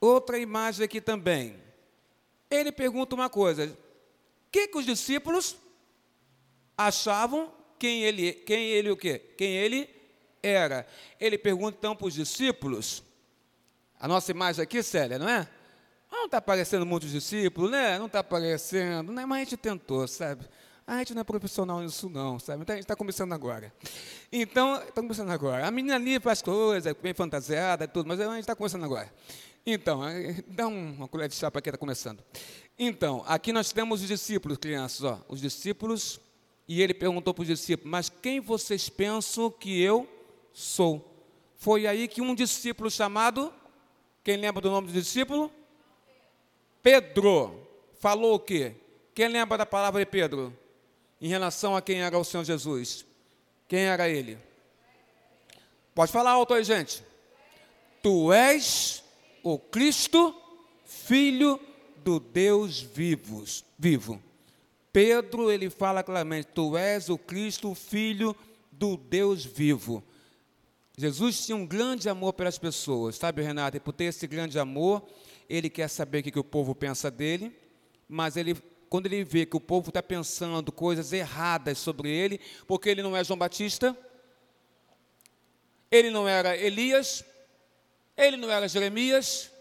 Outra 0.01 0.37
imagem 0.39 0.83
aqui 0.83 0.99
também. 0.99 1.61
Ele 2.49 2.71
pergunta 2.71 3.13
uma 3.13 3.29
coisa: 3.29 3.65
o 3.65 3.77
que, 4.51 4.67
que 4.67 4.77
os 4.77 4.85
discípulos 4.85 5.55
achavam 6.75 7.53
quem 7.77 8.03
ele, 8.03 8.33
quem 8.33 8.65
ele 8.65 8.89
o 8.89 8.97
quê? 8.97 9.19
Quem 9.37 9.55
ele 9.55 9.89
era? 10.41 10.87
Ele 11.19 11.37
pergunta 11.37 11.77
então 11.77 11.95
para 11.95 12.07
os 12.07 12.13
discípulos. 12.15 13.03
A 13.99 14.07
nossa 14.07 14.31
imagem 14.31 14.63
aqui, 14.63 14.81
Célia, 14.81 15.19
não 15.19 15.29
é? 15.29 15.47
Não 16.11 16.25
está 16.25 16.37
aparecendo 16.37 16.85
muitos 16.85 17.11
discípulos, 17.11 17.71
né? 17.71 17.97
Não 17.99 18.05
está 18.07 18.19
aparecendo, 18.19 19.11
né? 19.11 19.25
mas 19.25 19.37
a 19.37 19.43
gente 19.43 19.57
tentou, 19.57 20.07
sabe? 20.07 20.45
A 20.87 20.99
gente 20.99 21.15
não 21.15 21.21
é 21.21 21.23
profissional 21.23 21.81
nisso, 21.81 22.07
não, 22.09 22.39
sabe? 22.39 22.61
Então 22.61 22.73
a 22.73 22.77
gente 22.77 22.83
está 22.83 22.95
começando 22.95 23.33
agora. 23.33 23.73
Então, 24.31 24.75
está 24.75 25.01
começando 25.01 25.31
agora. 25.31 25.67
A 25.67 25.71
menina 25.71 25.95
ali 25.95 26.19
faz 26.19 26.43
coisas, 26.43 26.95
bem 27.01 27.13
fantasiada, 27.13 27.87
tudo, 27.87 28.07
mas 28.07 28.19
a 28.19 28.25
gente 28.25 28.41
está 28.41 28.55
começando 28.55 28.83
agora. 28.83 29.11
Então, 29.65 30.01
dá 30.47 30.67
uma 30.67 31.07
colher 31.07 31.27
de 31.27 31.33
chá 31.33 31.49
para 31.49 31.59
quem 31.59 31.71
está 31.71 31.77
começando. 31.77 32.23
Então, 32.77 33.23
aqui 33.25 33.51
nós 33.51 33.71
temos 33.71 34.01
os 34.01 34.07
discípulos, 34.07 34.59
crianças, 34.59 35.03
ó, 35.03 35.19
os 35.27 35.41
discípulos, 35.41 36.19
e 36.67 36.81
ele 36.83 36.93
perguntou 36.93 37.33
para 37.33 37.41
os 37.41 37.47
discípulos: 37.47 37.89
Mas 37.89 38.07
quem 38.07 38.39
vocês 38.39 38.87
pensam 38.87 39.49
que 39.49 39.81
eu 39.81 40.07
sou? 40.53 41.11
Foi 41.55 41.87
aí 41.87 42.07
que 42.07 42.21
um 42.21 42.35
discípulo 42.35 42.91
chamado, 42.91 43.51
quem 44.23 44.37
lembra 44.37 44.61
do 44.61 44.69
nome 44.69 44.87
do 44.87 44.93
discípulo? 44.93 45.51
Pedro 46.85 47.67
falou 47.95 48.35
o 48.35 48.39
quê? 48.39 48.75
Quem 49.15 49.27
lembra 49.27 49.57
da 49.57 49.65
palavra 49.65 50.05
de 50.05 50.05
Pedro? 50.05 50.55
Em 51.19 51.27
relação 51.27 51.75
a 51.75 51.81
quem 51.81 52.03
era 52.03 52.15
o 52.15 52.23
Senhor 52.23 52.43
Jesus? 52.43 53.03
Quem 53.67 53.85
era 53.85 54.07
ele? 54.07 54.37
Pode 55.95 56.11
falar 56.11 56.33
alto 56.33 56.53
aí, 56.53 56.63
gente. 56.63 57.03
Tu 58.03 58.31
és 58.31 59.03
o 59.41 59.57
Cristo, 59.57 60.39
filho 60.85 61.59
do 62.03 62.19
Deus 62.19 62.81
vivos, 62.81 63.65
vivo. 63.79 64.21
Pedro, 64.93 65.49
ele 65.49 65.71
fala 65.71 66.03
claramente: 66.03 66.49
Tu 66.53 66.77
és 66.77 67.09
o 67.09 67.17
Cristo, 67.17 67.73
filho 67.73 68.35
do 68.71 68.95
Deus 68.95 69.43
vivo. 69.43 70.03
Jesus 70.95 71.47
tinha 71.47 71.55
um 71.55 71.65
grande 71.65 72.07
amor 72.07 72.33
pelas 72.33 72.59
pessoas, 72.59 73.15
sabe, 73.15 73.41
Renato? 73.41 73.75
E 73.75 73.79
por 73.79 73.91
ter 73.91 74.03
esse 74.03 74.27
grande 74.27 74.59
amor, 74.59 75.01
ele 75.49 75.69
quer 75.69 75.87
saber 75.87 76.19
o 76.19 76.23
que, 76.23 76.31
que 76.31 76.39
o 76.39 76.43
povo 76.43 76.73
pensa 76.73 77.09
dele, 77.11 77.55
mas 78.07 78.37
ele, 78.37 78.55
quando 78.89 79.05
ele 79.07 79.23
vê 79.23 79.45
que 79.45 79.55
o 79.55 79.61
povo 79.61 79.89
está 79.89 80.01
pensando 80.01 80.71
coisas 80.71 81.13
erradas 81.13 81.77
sobre 81.77 82.09
ele, 82.09 82.39
porque 82.67 82.89
ele 82.89 83.03
não 83.03 83.15
é 83.15 83.23
João 83.23 83.37
Batista, 83.37 83.97
ele 85.91 86.09
não 86.09 86.27
era 86.27 86.57
Elias, 86.57 87.23
ele 88.17 88.37
não 88.37 88.49
era 88.49 88.67
Jeremias, 88.67 89.51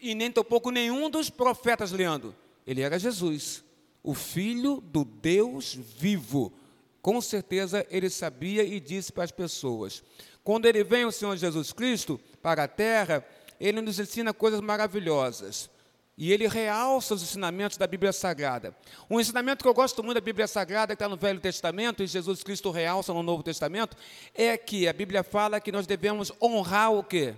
e 0.00 0.14
nem 0.14 0.30
tampouco 0.30 0.70
nenhum 0.70 1.08
dos 1.08 1.30
profetas, 1.30 1.90
Leandro. 1.90 2.34
Ele 2.66 2.82
era 2.82 2.98
Jesus, 2.98 3.64
o 4.02 4.14
Filho 4.14 4.80
do 4.80 5.04
Deus 5.04 5.74
vivo. 5.74 6.52
Com 7.00 7.20
certeza 7.20 7.86
ele 7.90 8.08
sabia 8.10 8.62
e 8.62 8.80
disse 8.80 9.12
para 9.12 9.24
as 9.24 9.30
pessoas. 9.30 10.02
Quando 10.42 10.66
ele 10.66 10.84
vem, 10.84 11.06
o 11.06 11.12
Senhor 11.12 11.36
Jesus 11.36 11.72
Cristo, 11.72 12.20
para 12.42 12.64
a 12.64 12.68
terra, 12.68 13.24
ele 13.68 13.80
nos 13.80 13.98
ensina 13.98 14.34
coisas 14.34 14.60
maravilhosas. 14.60 15.70
E 16.16 16.30
ele 16.32 16.46
realça 16.46 17.14
os 17.14 17.22
ensinamentos 17.22 17.76
da 17.76 17.86
Bíblia 17.86 18.12
Sagrada. 18.12 18.76
Um 19.10 19.18
ensinamento 19.18 19.64
que 19.64 19.68
eu 19.68 19.74
gosto 19.74 20.02
muito 20.02 20.14
da 20.14 20.20
Bíblia 20.20 20.46
Sagrada, 20.46 20.94
que 20.94 21.02
está 21.02 21.08
no 21.08 21.16
Velho 21.16 21.40
Testamento, 21.40 22.02
e 22.02 22.06
Jesus 22.06 22.42
Cristo 22.42 22.70
realça 22.70 23.12
no 23.12 23.22
Novo 23.22 23.42
Testamento, 23.42 23.96
é 24.34 24.56
que 24.56 24.86
a 24.86 24.92
Bíblia 24.92 25.24
fala 25.24 25.58
que 25.60 25.72
nós 25.72 25.86
devemos 25.86 26.30
honrar 26.40 26.92
o 26.92 27.02
quê? 27.02 27.34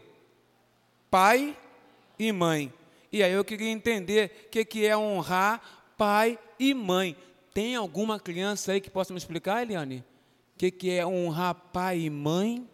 Pai 1.08 1.56
e 2.18 2.32
mãe. 2.32 2.72
E 3.12 3.22
aí 3.22 3.32
eu 3.32 3.44
queria 3.44 3.70
entender 3.70 4.46
o 4.46 4.50
que, 4.50 4.64
que 4.64 4.84
é 4.84 4.96
honrar 4.96 5.94
pai 5.96 6.38
e 6.58 6.74
mãe. 6.74 7.16
Tem 7.54 7.76
alguma 7.76 8.18
criança 8.18 8.72
aí 8.72 8.80
que 8.80 8.90
possa 8.90 9.12
me 9.12 9.18
explicar, 9.18 9.62
Eliane? 9.62 10.04
O 10.54 10.58
que, 10.58 10.70
que 10.70 10.90
é 10.90 11.06
honrar 11.06 11.54
pai 11.54 12.00
e 12.00 12.10
mãe? 12.10 12.68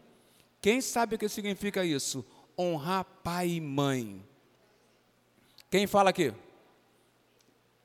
Quem 0.60 0.80
sabe 0.80 1.16
o 1.16 1.18
que 1.18 1.28
significa 1.28 1.84
isso? 1.84 2.24
Honrar 2.58 3.04
pai 3.22 3.48
e 3.48 3.60
mãe. 3.60 4.24
Quem 5.70 5.86
fala 5.86 6.10
aqui? 6.10 6.32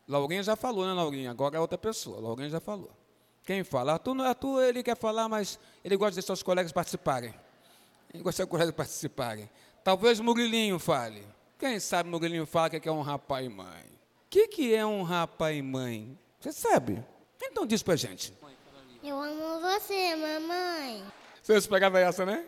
Laurinha 0.08 0.43
já 0.43 0.56
falou, 0.56 0.86
né, 0.86 0.93
Laurinha? 0.93 1.32
Agora 1.32 1.58
é 1.58 1.60
outra 1.60 1.77
pessoa. 1.77 2.19
Laurinha 2.19 2.49
já 2.49 2.60
falou. 2.60 2.91
Quem 3.43 3.63
fala? 3.63 3.93
Arthur, 3.93 4.13
não, 4.13 4.25
Arthur, 4.25 4.63
ele 4.63 4.84
quer 4.84 4.97
falar, 4.97 5.30
mas 5.30 5.60
ele 5.84 5.95
gosta 5.95 6.12
de 6.12 6.15
deixar 6.15 6.34
os 6.34 6.43
colegas 6.43 6.71
participarem. 6.71 7.34
Ele 8.13 8.23
gosta 8.23 8.43
de 8.43 8.49
colegas 8.49 8.75
participarem. 8.75 9.49
Talvez 9.84 10.19
Murilinho 10.19 10.80
fale. 10.80 11.25
Quem 11.58 11.80
sabe 11.80 12.10
Murilinho 12.10 12.45
fala 12.45 12.69
que 12.69 12.88
é 12.88 12.91
honrar 12.91 13.19
pai 13.19 13.45
e 13.45 13.49
mãe? 13.49 13.84
O 14.25 14.30
que, 14.30 14.47
que 14.49 14.75
é 14.75 14.86
honrar 14.86 15.27
pai 15.27 15.58
e 15.58 15.62
mãe? 15.62 16.17
Você 16.39 16.51
sabe? 16.51 17.03
Então 17.41 17.65
diz 17.65 17.82
pra 17.82 17.95
gente. 17.95 18.34
Eu 19.03 19.21
amo 19.21 19.62
você, 19.62 20.15
mamãe. 20.15 21.03
Você 21.41 21.53
esperava 21.56 21.99
essa, 21.99 22.25
né? 22.25 22.45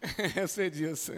Eu 0.34 0.48
sei 0.48 0.70
disso. 0.70 1.12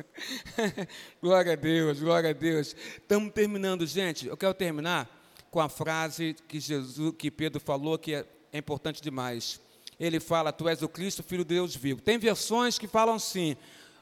glória 1.23 1.53
a 1.53 1.57
Deus, 1.57 2.01
glória 2.01 2.31
a 2.31 2.33
Deus. 2.33 2.75
Estamos 2.97 3.33
terminando, 3.33 3.87
gente. 3.87 4.27
Eu 4.27 4.37
quero 4.37 4.55
terminar 4.55 5.09
com 5.51 5.61
a 5.61 5.69
frase 5.69 6.35
que 6.49 6.59
Jesus, 6.59 7.15
que 7.17 7.31
Pedro 7.31 7.61
falou, 7.61 7.99
que 7.99 8.15
é, 8.15 8.27
é 8.53 8.59
importante 8.59 9.01
demais. 9.01 9.61
Ele 10.01 10.19
fala: 10.19 10.53
Tu 10.53 10.69
és 10.69 10.83
o 10.83 10.89
Cristo, 10.89 11.23
Filho 11.23 11.45
de 11.45 11.55
Deus 11.55 11.77
vivo. 11.77 12.01
Tem 12.01 12.19
versões 12.19 12.79
que 12.79 12.89
falam 12.89 13.15
assim: 13.15 13.57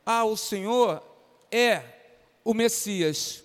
Ah, 0.04 0.24
o 0.24 0.36
Senhor 0.36 1.02
é 1.50 1.82
o 2.42 2.54
Messias. 2.54 3.44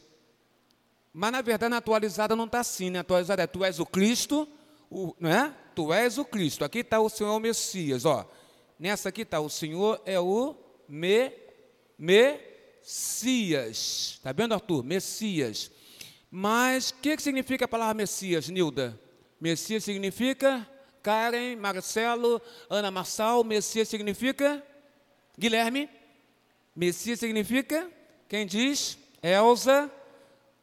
Mas 1.12 1.32
na 1.32 1.42
verdade, 1.42 1.70
na 1.70 1.78
atualizada 1.78 2.36
não 2.36 2.46
está 2.46 2.60
assim, 2.60 2.90
né? 2.90 3.00
Atualizada 3.00 3.44
é: 3.44 3.48
Tu 3.48 3.64
és 3.66 3.80
o 3.80 3.86
Cristo, 3.86 4.48
o, 4.90 5.14
não 5.20 5.30
é? 5.30 5.54
Tu 5.76 5.92
és 5.92 6.18
o 6.18 6.24
Cristo. 6.24 6.64
Aqui 6.64 6.80
está 6.80 7.02
o 7.02 7.10
Senhor 7.10 7.36
o 7.36 7.40
Messias, 7.40 8.06
ó. 8.06 8.26
Nessa 8.80 9.10
aqui 9.10 9.24
está 9.24 9.40
o 9.42 9.50
Senhor 9.50 10.02
é 10.06 10.20
o 10.20 10.56
me, 10.88 11.32
Messias. 11.98 13.68
Está 14.18 14.32
vendo, 14.32 14.54
Arthur? 14.54 14.84
Messias. 14.84 15.72
Mas 16.30 16.90
o 16.92 16.96
que, 16.96 17.16
que 17.16 17.24
significa 17.24 17.66
a 17.66 17.68
palavra 17.68 17.94
Messias, 17.94 18.50
Nilda? 18.50 19.00
Messias 19.40 19.84
significa 19.84 20.70
Karen, 21.02 21.56
Marcelo, 21.56 22.42
Ana 22.70 22.92
Marçal. 22.92 23.44
Messias 23.44 23.88
significa 23.88 24.64
Guilherme. 25.38 25.90
Messias 26.76 27.20
significa 27.20 27.90
quem 28.28 28.46
diz? 28.46 28.98
Elza. 29.22 29.92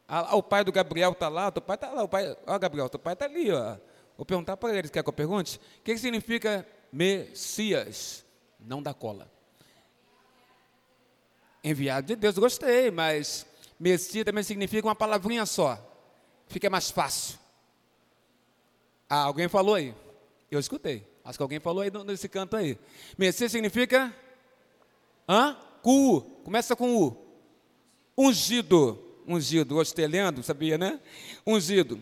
Ah, 0.07 0.35
o 0.35 0.43
pai 0.43 0.63
do 0.63 0.71
Gabriel 0.71 1.13
está 1.13 1.29
lá, 1.29 1.47
o 1.47 1.61
pai 1.61 1.75
está 1.75 1.89
lá, 1.89 2.03
o 2.03 2.07
pai, 2.07 2.37
ó, 2.45 2.59
Gabriel, 2.59 2.85
o 2.85 2.99
pai 2.99 3.13
está 3.13 3.25
ali, 3.25 3.51
ó. 3.51 3.77
Vou 4.17 4.25
perguntar 4.25 4.57
para 4.57 4.77
eles, 4.77 4.91
quer 4.91 5.01
que 5.01 5.09
eu 5.09 5.13
pergunte? 5.13 5.57
O 5.57 5.81
que, 5.83 5.93
que 5.93 5.97
significa 5.97 6.67
Messias? 6.91 8.23
Não 8.59 8.81
dá 8.83 8.93
cola. 8.93 9.31
Enviado 11.63 12.07
de 12.07 12.15
Deus, 12.15 12.37
gostei, 12.37 12.91
mas 12.91 13.45
Messias 13.79 14.25
também 14.25 14.43
significa 14.43 14.87
uma 14.87 14.95
palavrinha 14.95 15.45
só. 15.45 15.79
Fica 16.47 16.69
mais 16.69 16.91
fácil. 16.91 17.39
Ah, 19.09 19.23
alguém 19.23 19.47
falou 19.47 19.75
aí? 19.75 19.95
Eu 20.51 20.59
escutei. 20.59 21.07
Acho 21.23 21.37
que 21.37 21.43
alguém 21.43 21.59
falou 21.59 21.81
aí 21.81 21.91
nesse 22.05 22.27
canto 22.27 22.55
aí. 22.57 22.77
Messias 23.17 23.51
significa? 23.51 24.13
Hã? 25.27 25.57
Com 25.81 26.15
U. 26.15 26.21
Começa 26.21 26.75
com 26.75 26.97
U. 26.97 27.17
Ungido. 28.17 29.01
Ungido. 29.25 29.75
Gostei, 29.75 30.05
Leandro, 30.05 30.43
sabia, 30.43 30.77
né? 30.77 30.99
Ungido. 31.47 31.99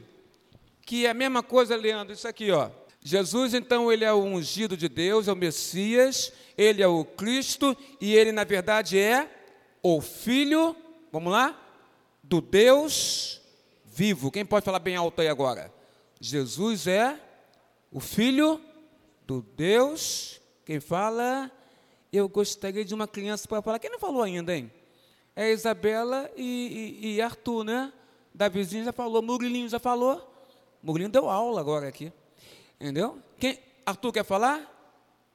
Que 0.85 1.05
é 1.05 1.11
a 1.11 1.13
mesma 1.13 1.43
coisa, 1.43 1.75
Leandro, 1.75 2.13
isso 2.13 2.27
aqui, 2.27 2.51
ó. 2.51 2.69
Jesus, 3.03 3.53
então, 3.53 3.91
ele 3.91 4.05
é 4.05 4.13
o 4.13 4.23
ungido 4.23 4.77
de 4.77 4.87
Deus, 4.87 5.27
é 5.27 5.33
o 5.33 5.35
Messias, 5.35 6.31
ele 6.57 6.83
é 6.83 6.87
o 6.87 7.03
Cristo 7.03 7.75
e 7.99 8.13
ele, 8.13 8.31
na 8.31 8.43
verdade, 8.43 8.99
é 8.99 9.29
o 9.81 10.01
Filho, 10.01 10.75
vamos 11.11 11.31
lá, 11.31 11.59
do 12.23 12.41
Deus 12.41 13.41
vivo. 13.85 14.31
Quem 14.31 14.45
pode 14.45 14.65
falar 14.65 14.79
bem 14.79 14.95
alto 14.95 15.21
aí 15.21 15.27
agora? 15.27 15.73
Jesus 16.19 16.87
é 16.87 17.19
o 17.91 17.99
Filho 17.99 18.61
do 19.25 19.41
Deus. 19.41 20.39
Quem 20.65 20.79
fala? 20.79 21.51
Eu 22.11 22.27
gostaria 22.29 22.85
de 22.85 22.93
uma 22.93 23.07
criança 23.07 23.47
para 23.47 23.61
falar. 23.61 23.79
Quem 23.79 23.89
não 23.89 23.99
falou 23.99 24.21
ainda, 24.21 24.55
hein? 24.55 24.71
É 25.35 25.51
Isabela 25.51 26.29
e, 26.35 26.99
e, 27.01 27.15
e 27.15 27.21
Arthur, 27.21 27.63
né? 27.63 27.91
Davizinho 28.33 28.85
já 28.85 28.93
falou, 28.93 29.21
Murilinho 29.21 29.67
já 29.67 29.79
falou. 29.79 30.29
Murilinho 30.83 31.11
deu 31.11 31.29
aula 31.29 31.59
agora 31.59 31.87
aqui. 31.87 32.11
Entendeu? 32.79 33.19
Quem, 33.37 33.59
Arthur 33.85 34.11
quer 34.11 34.25
falar? 34.25 34.67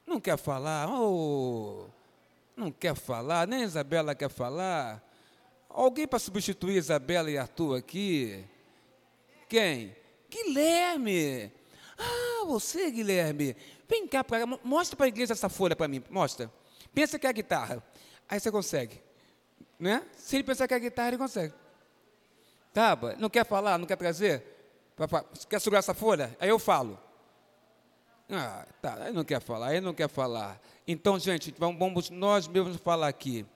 Não 0.06 0.20
quer 0.20 0.37
falar. 0.37 0.88
Oh, 0.90 1.87
não 2.56 2.72
quer 2.72 2.94
falar, 2.94 3.46
nem 3.46 3.62
Isabela 3.62 4.14
quer 4.14 4.30
falar. 4.30 5.02
Alguém 5.68 6.08
para 6.08 6.18
substituir 6.18 6.76
Isabela 6.76 7.30
e 7.30 7.36
Arthur 7.36 7.76
aqui? 7.76 8.44
Quem? 9.48 9.94
Guilherme. 10.30 11.52
Ah, 11.98 12.44
você, 12.46 12.90
Guilherme. 12.90 13.54
Vem 13.86 14.08
cá, 14.08 14.24
mostra 14.64 14.96
para 14.96 15.06
a 15.06 15.08
igreja 15.08 15.34
essa 15.34 15.48
folha 15.48 15.76
para 15.76 15.86
mim. 15.86 16.02
Mostra. 16.08 16.50
Pensa 16.94 17.18
que 17.18 17.26
é 17.26 17.30
a 17.30 17.32
guitarra. 17.32 17.82
Aí 18.28 18.40
você 18.40 18.50
consegue. 18.50 19.02
Né? 19.78 20.02
Se 20.16 20.36
ele 20.36 20.44
pensar 20.44 20.66
que 20.66 20.74
é 20.74 20.78
a 20.78 20.80
guitarra, 20.80 21.08
ele 21.08 21.18
consegue. 21.18 21.52
Tá, 22.72 22.98
não 23.18 23.28
quer 23.28 23.44
falar, 23.44 23.78
não 23.78 23.86
quer 23.86 23.96
trazer? 23.96 24.42
Quer 25.48 25.60
segurar 25.60 25.80
essa 25.80 25.94
folha? 25.94 26.34
Aí 26.40 26.48
eu 26.48 26.58
falo. 26.58 26.98
Ah, 28.30 28.66
tá, 28.82 29.04
aí 29.04 29.12
não 29.12 29.24
quer 29.24 29.40
falar, 29.40 29.68
aí 29.68 29.80
não 29.80 29.94
quer 29.94 30.08
falar. 30.08 30.60
Então, 30.86 31.18
gente, 31.18 31.54
vamos 31.58 32.10
nós 32.10 32.48
mesmos 32.48 32.76
falar 32.76 33.08
aqui. 33.08 33.46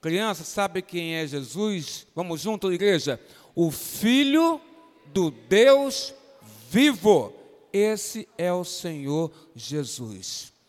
Criança, 0.00 0.42
sabe 0.42 0.82
quem 0.82 1.14
é 1.14 1.26
Jesus? 1.26 2.06
Vamos 2.14 2.40
junto, 2.40 2.72
igreja. 2.72 3.20
O 3.54 3.70
Filho 3.70 4.60
do 5.06 5.30
Deus 5.30 6.12
vivo. 6.68 7.32
Esse 7.72 8.28
é 8.36 8.52
o 8.52 8.64
Senhor 8.64 9.30
Jesus. 9.54 10.51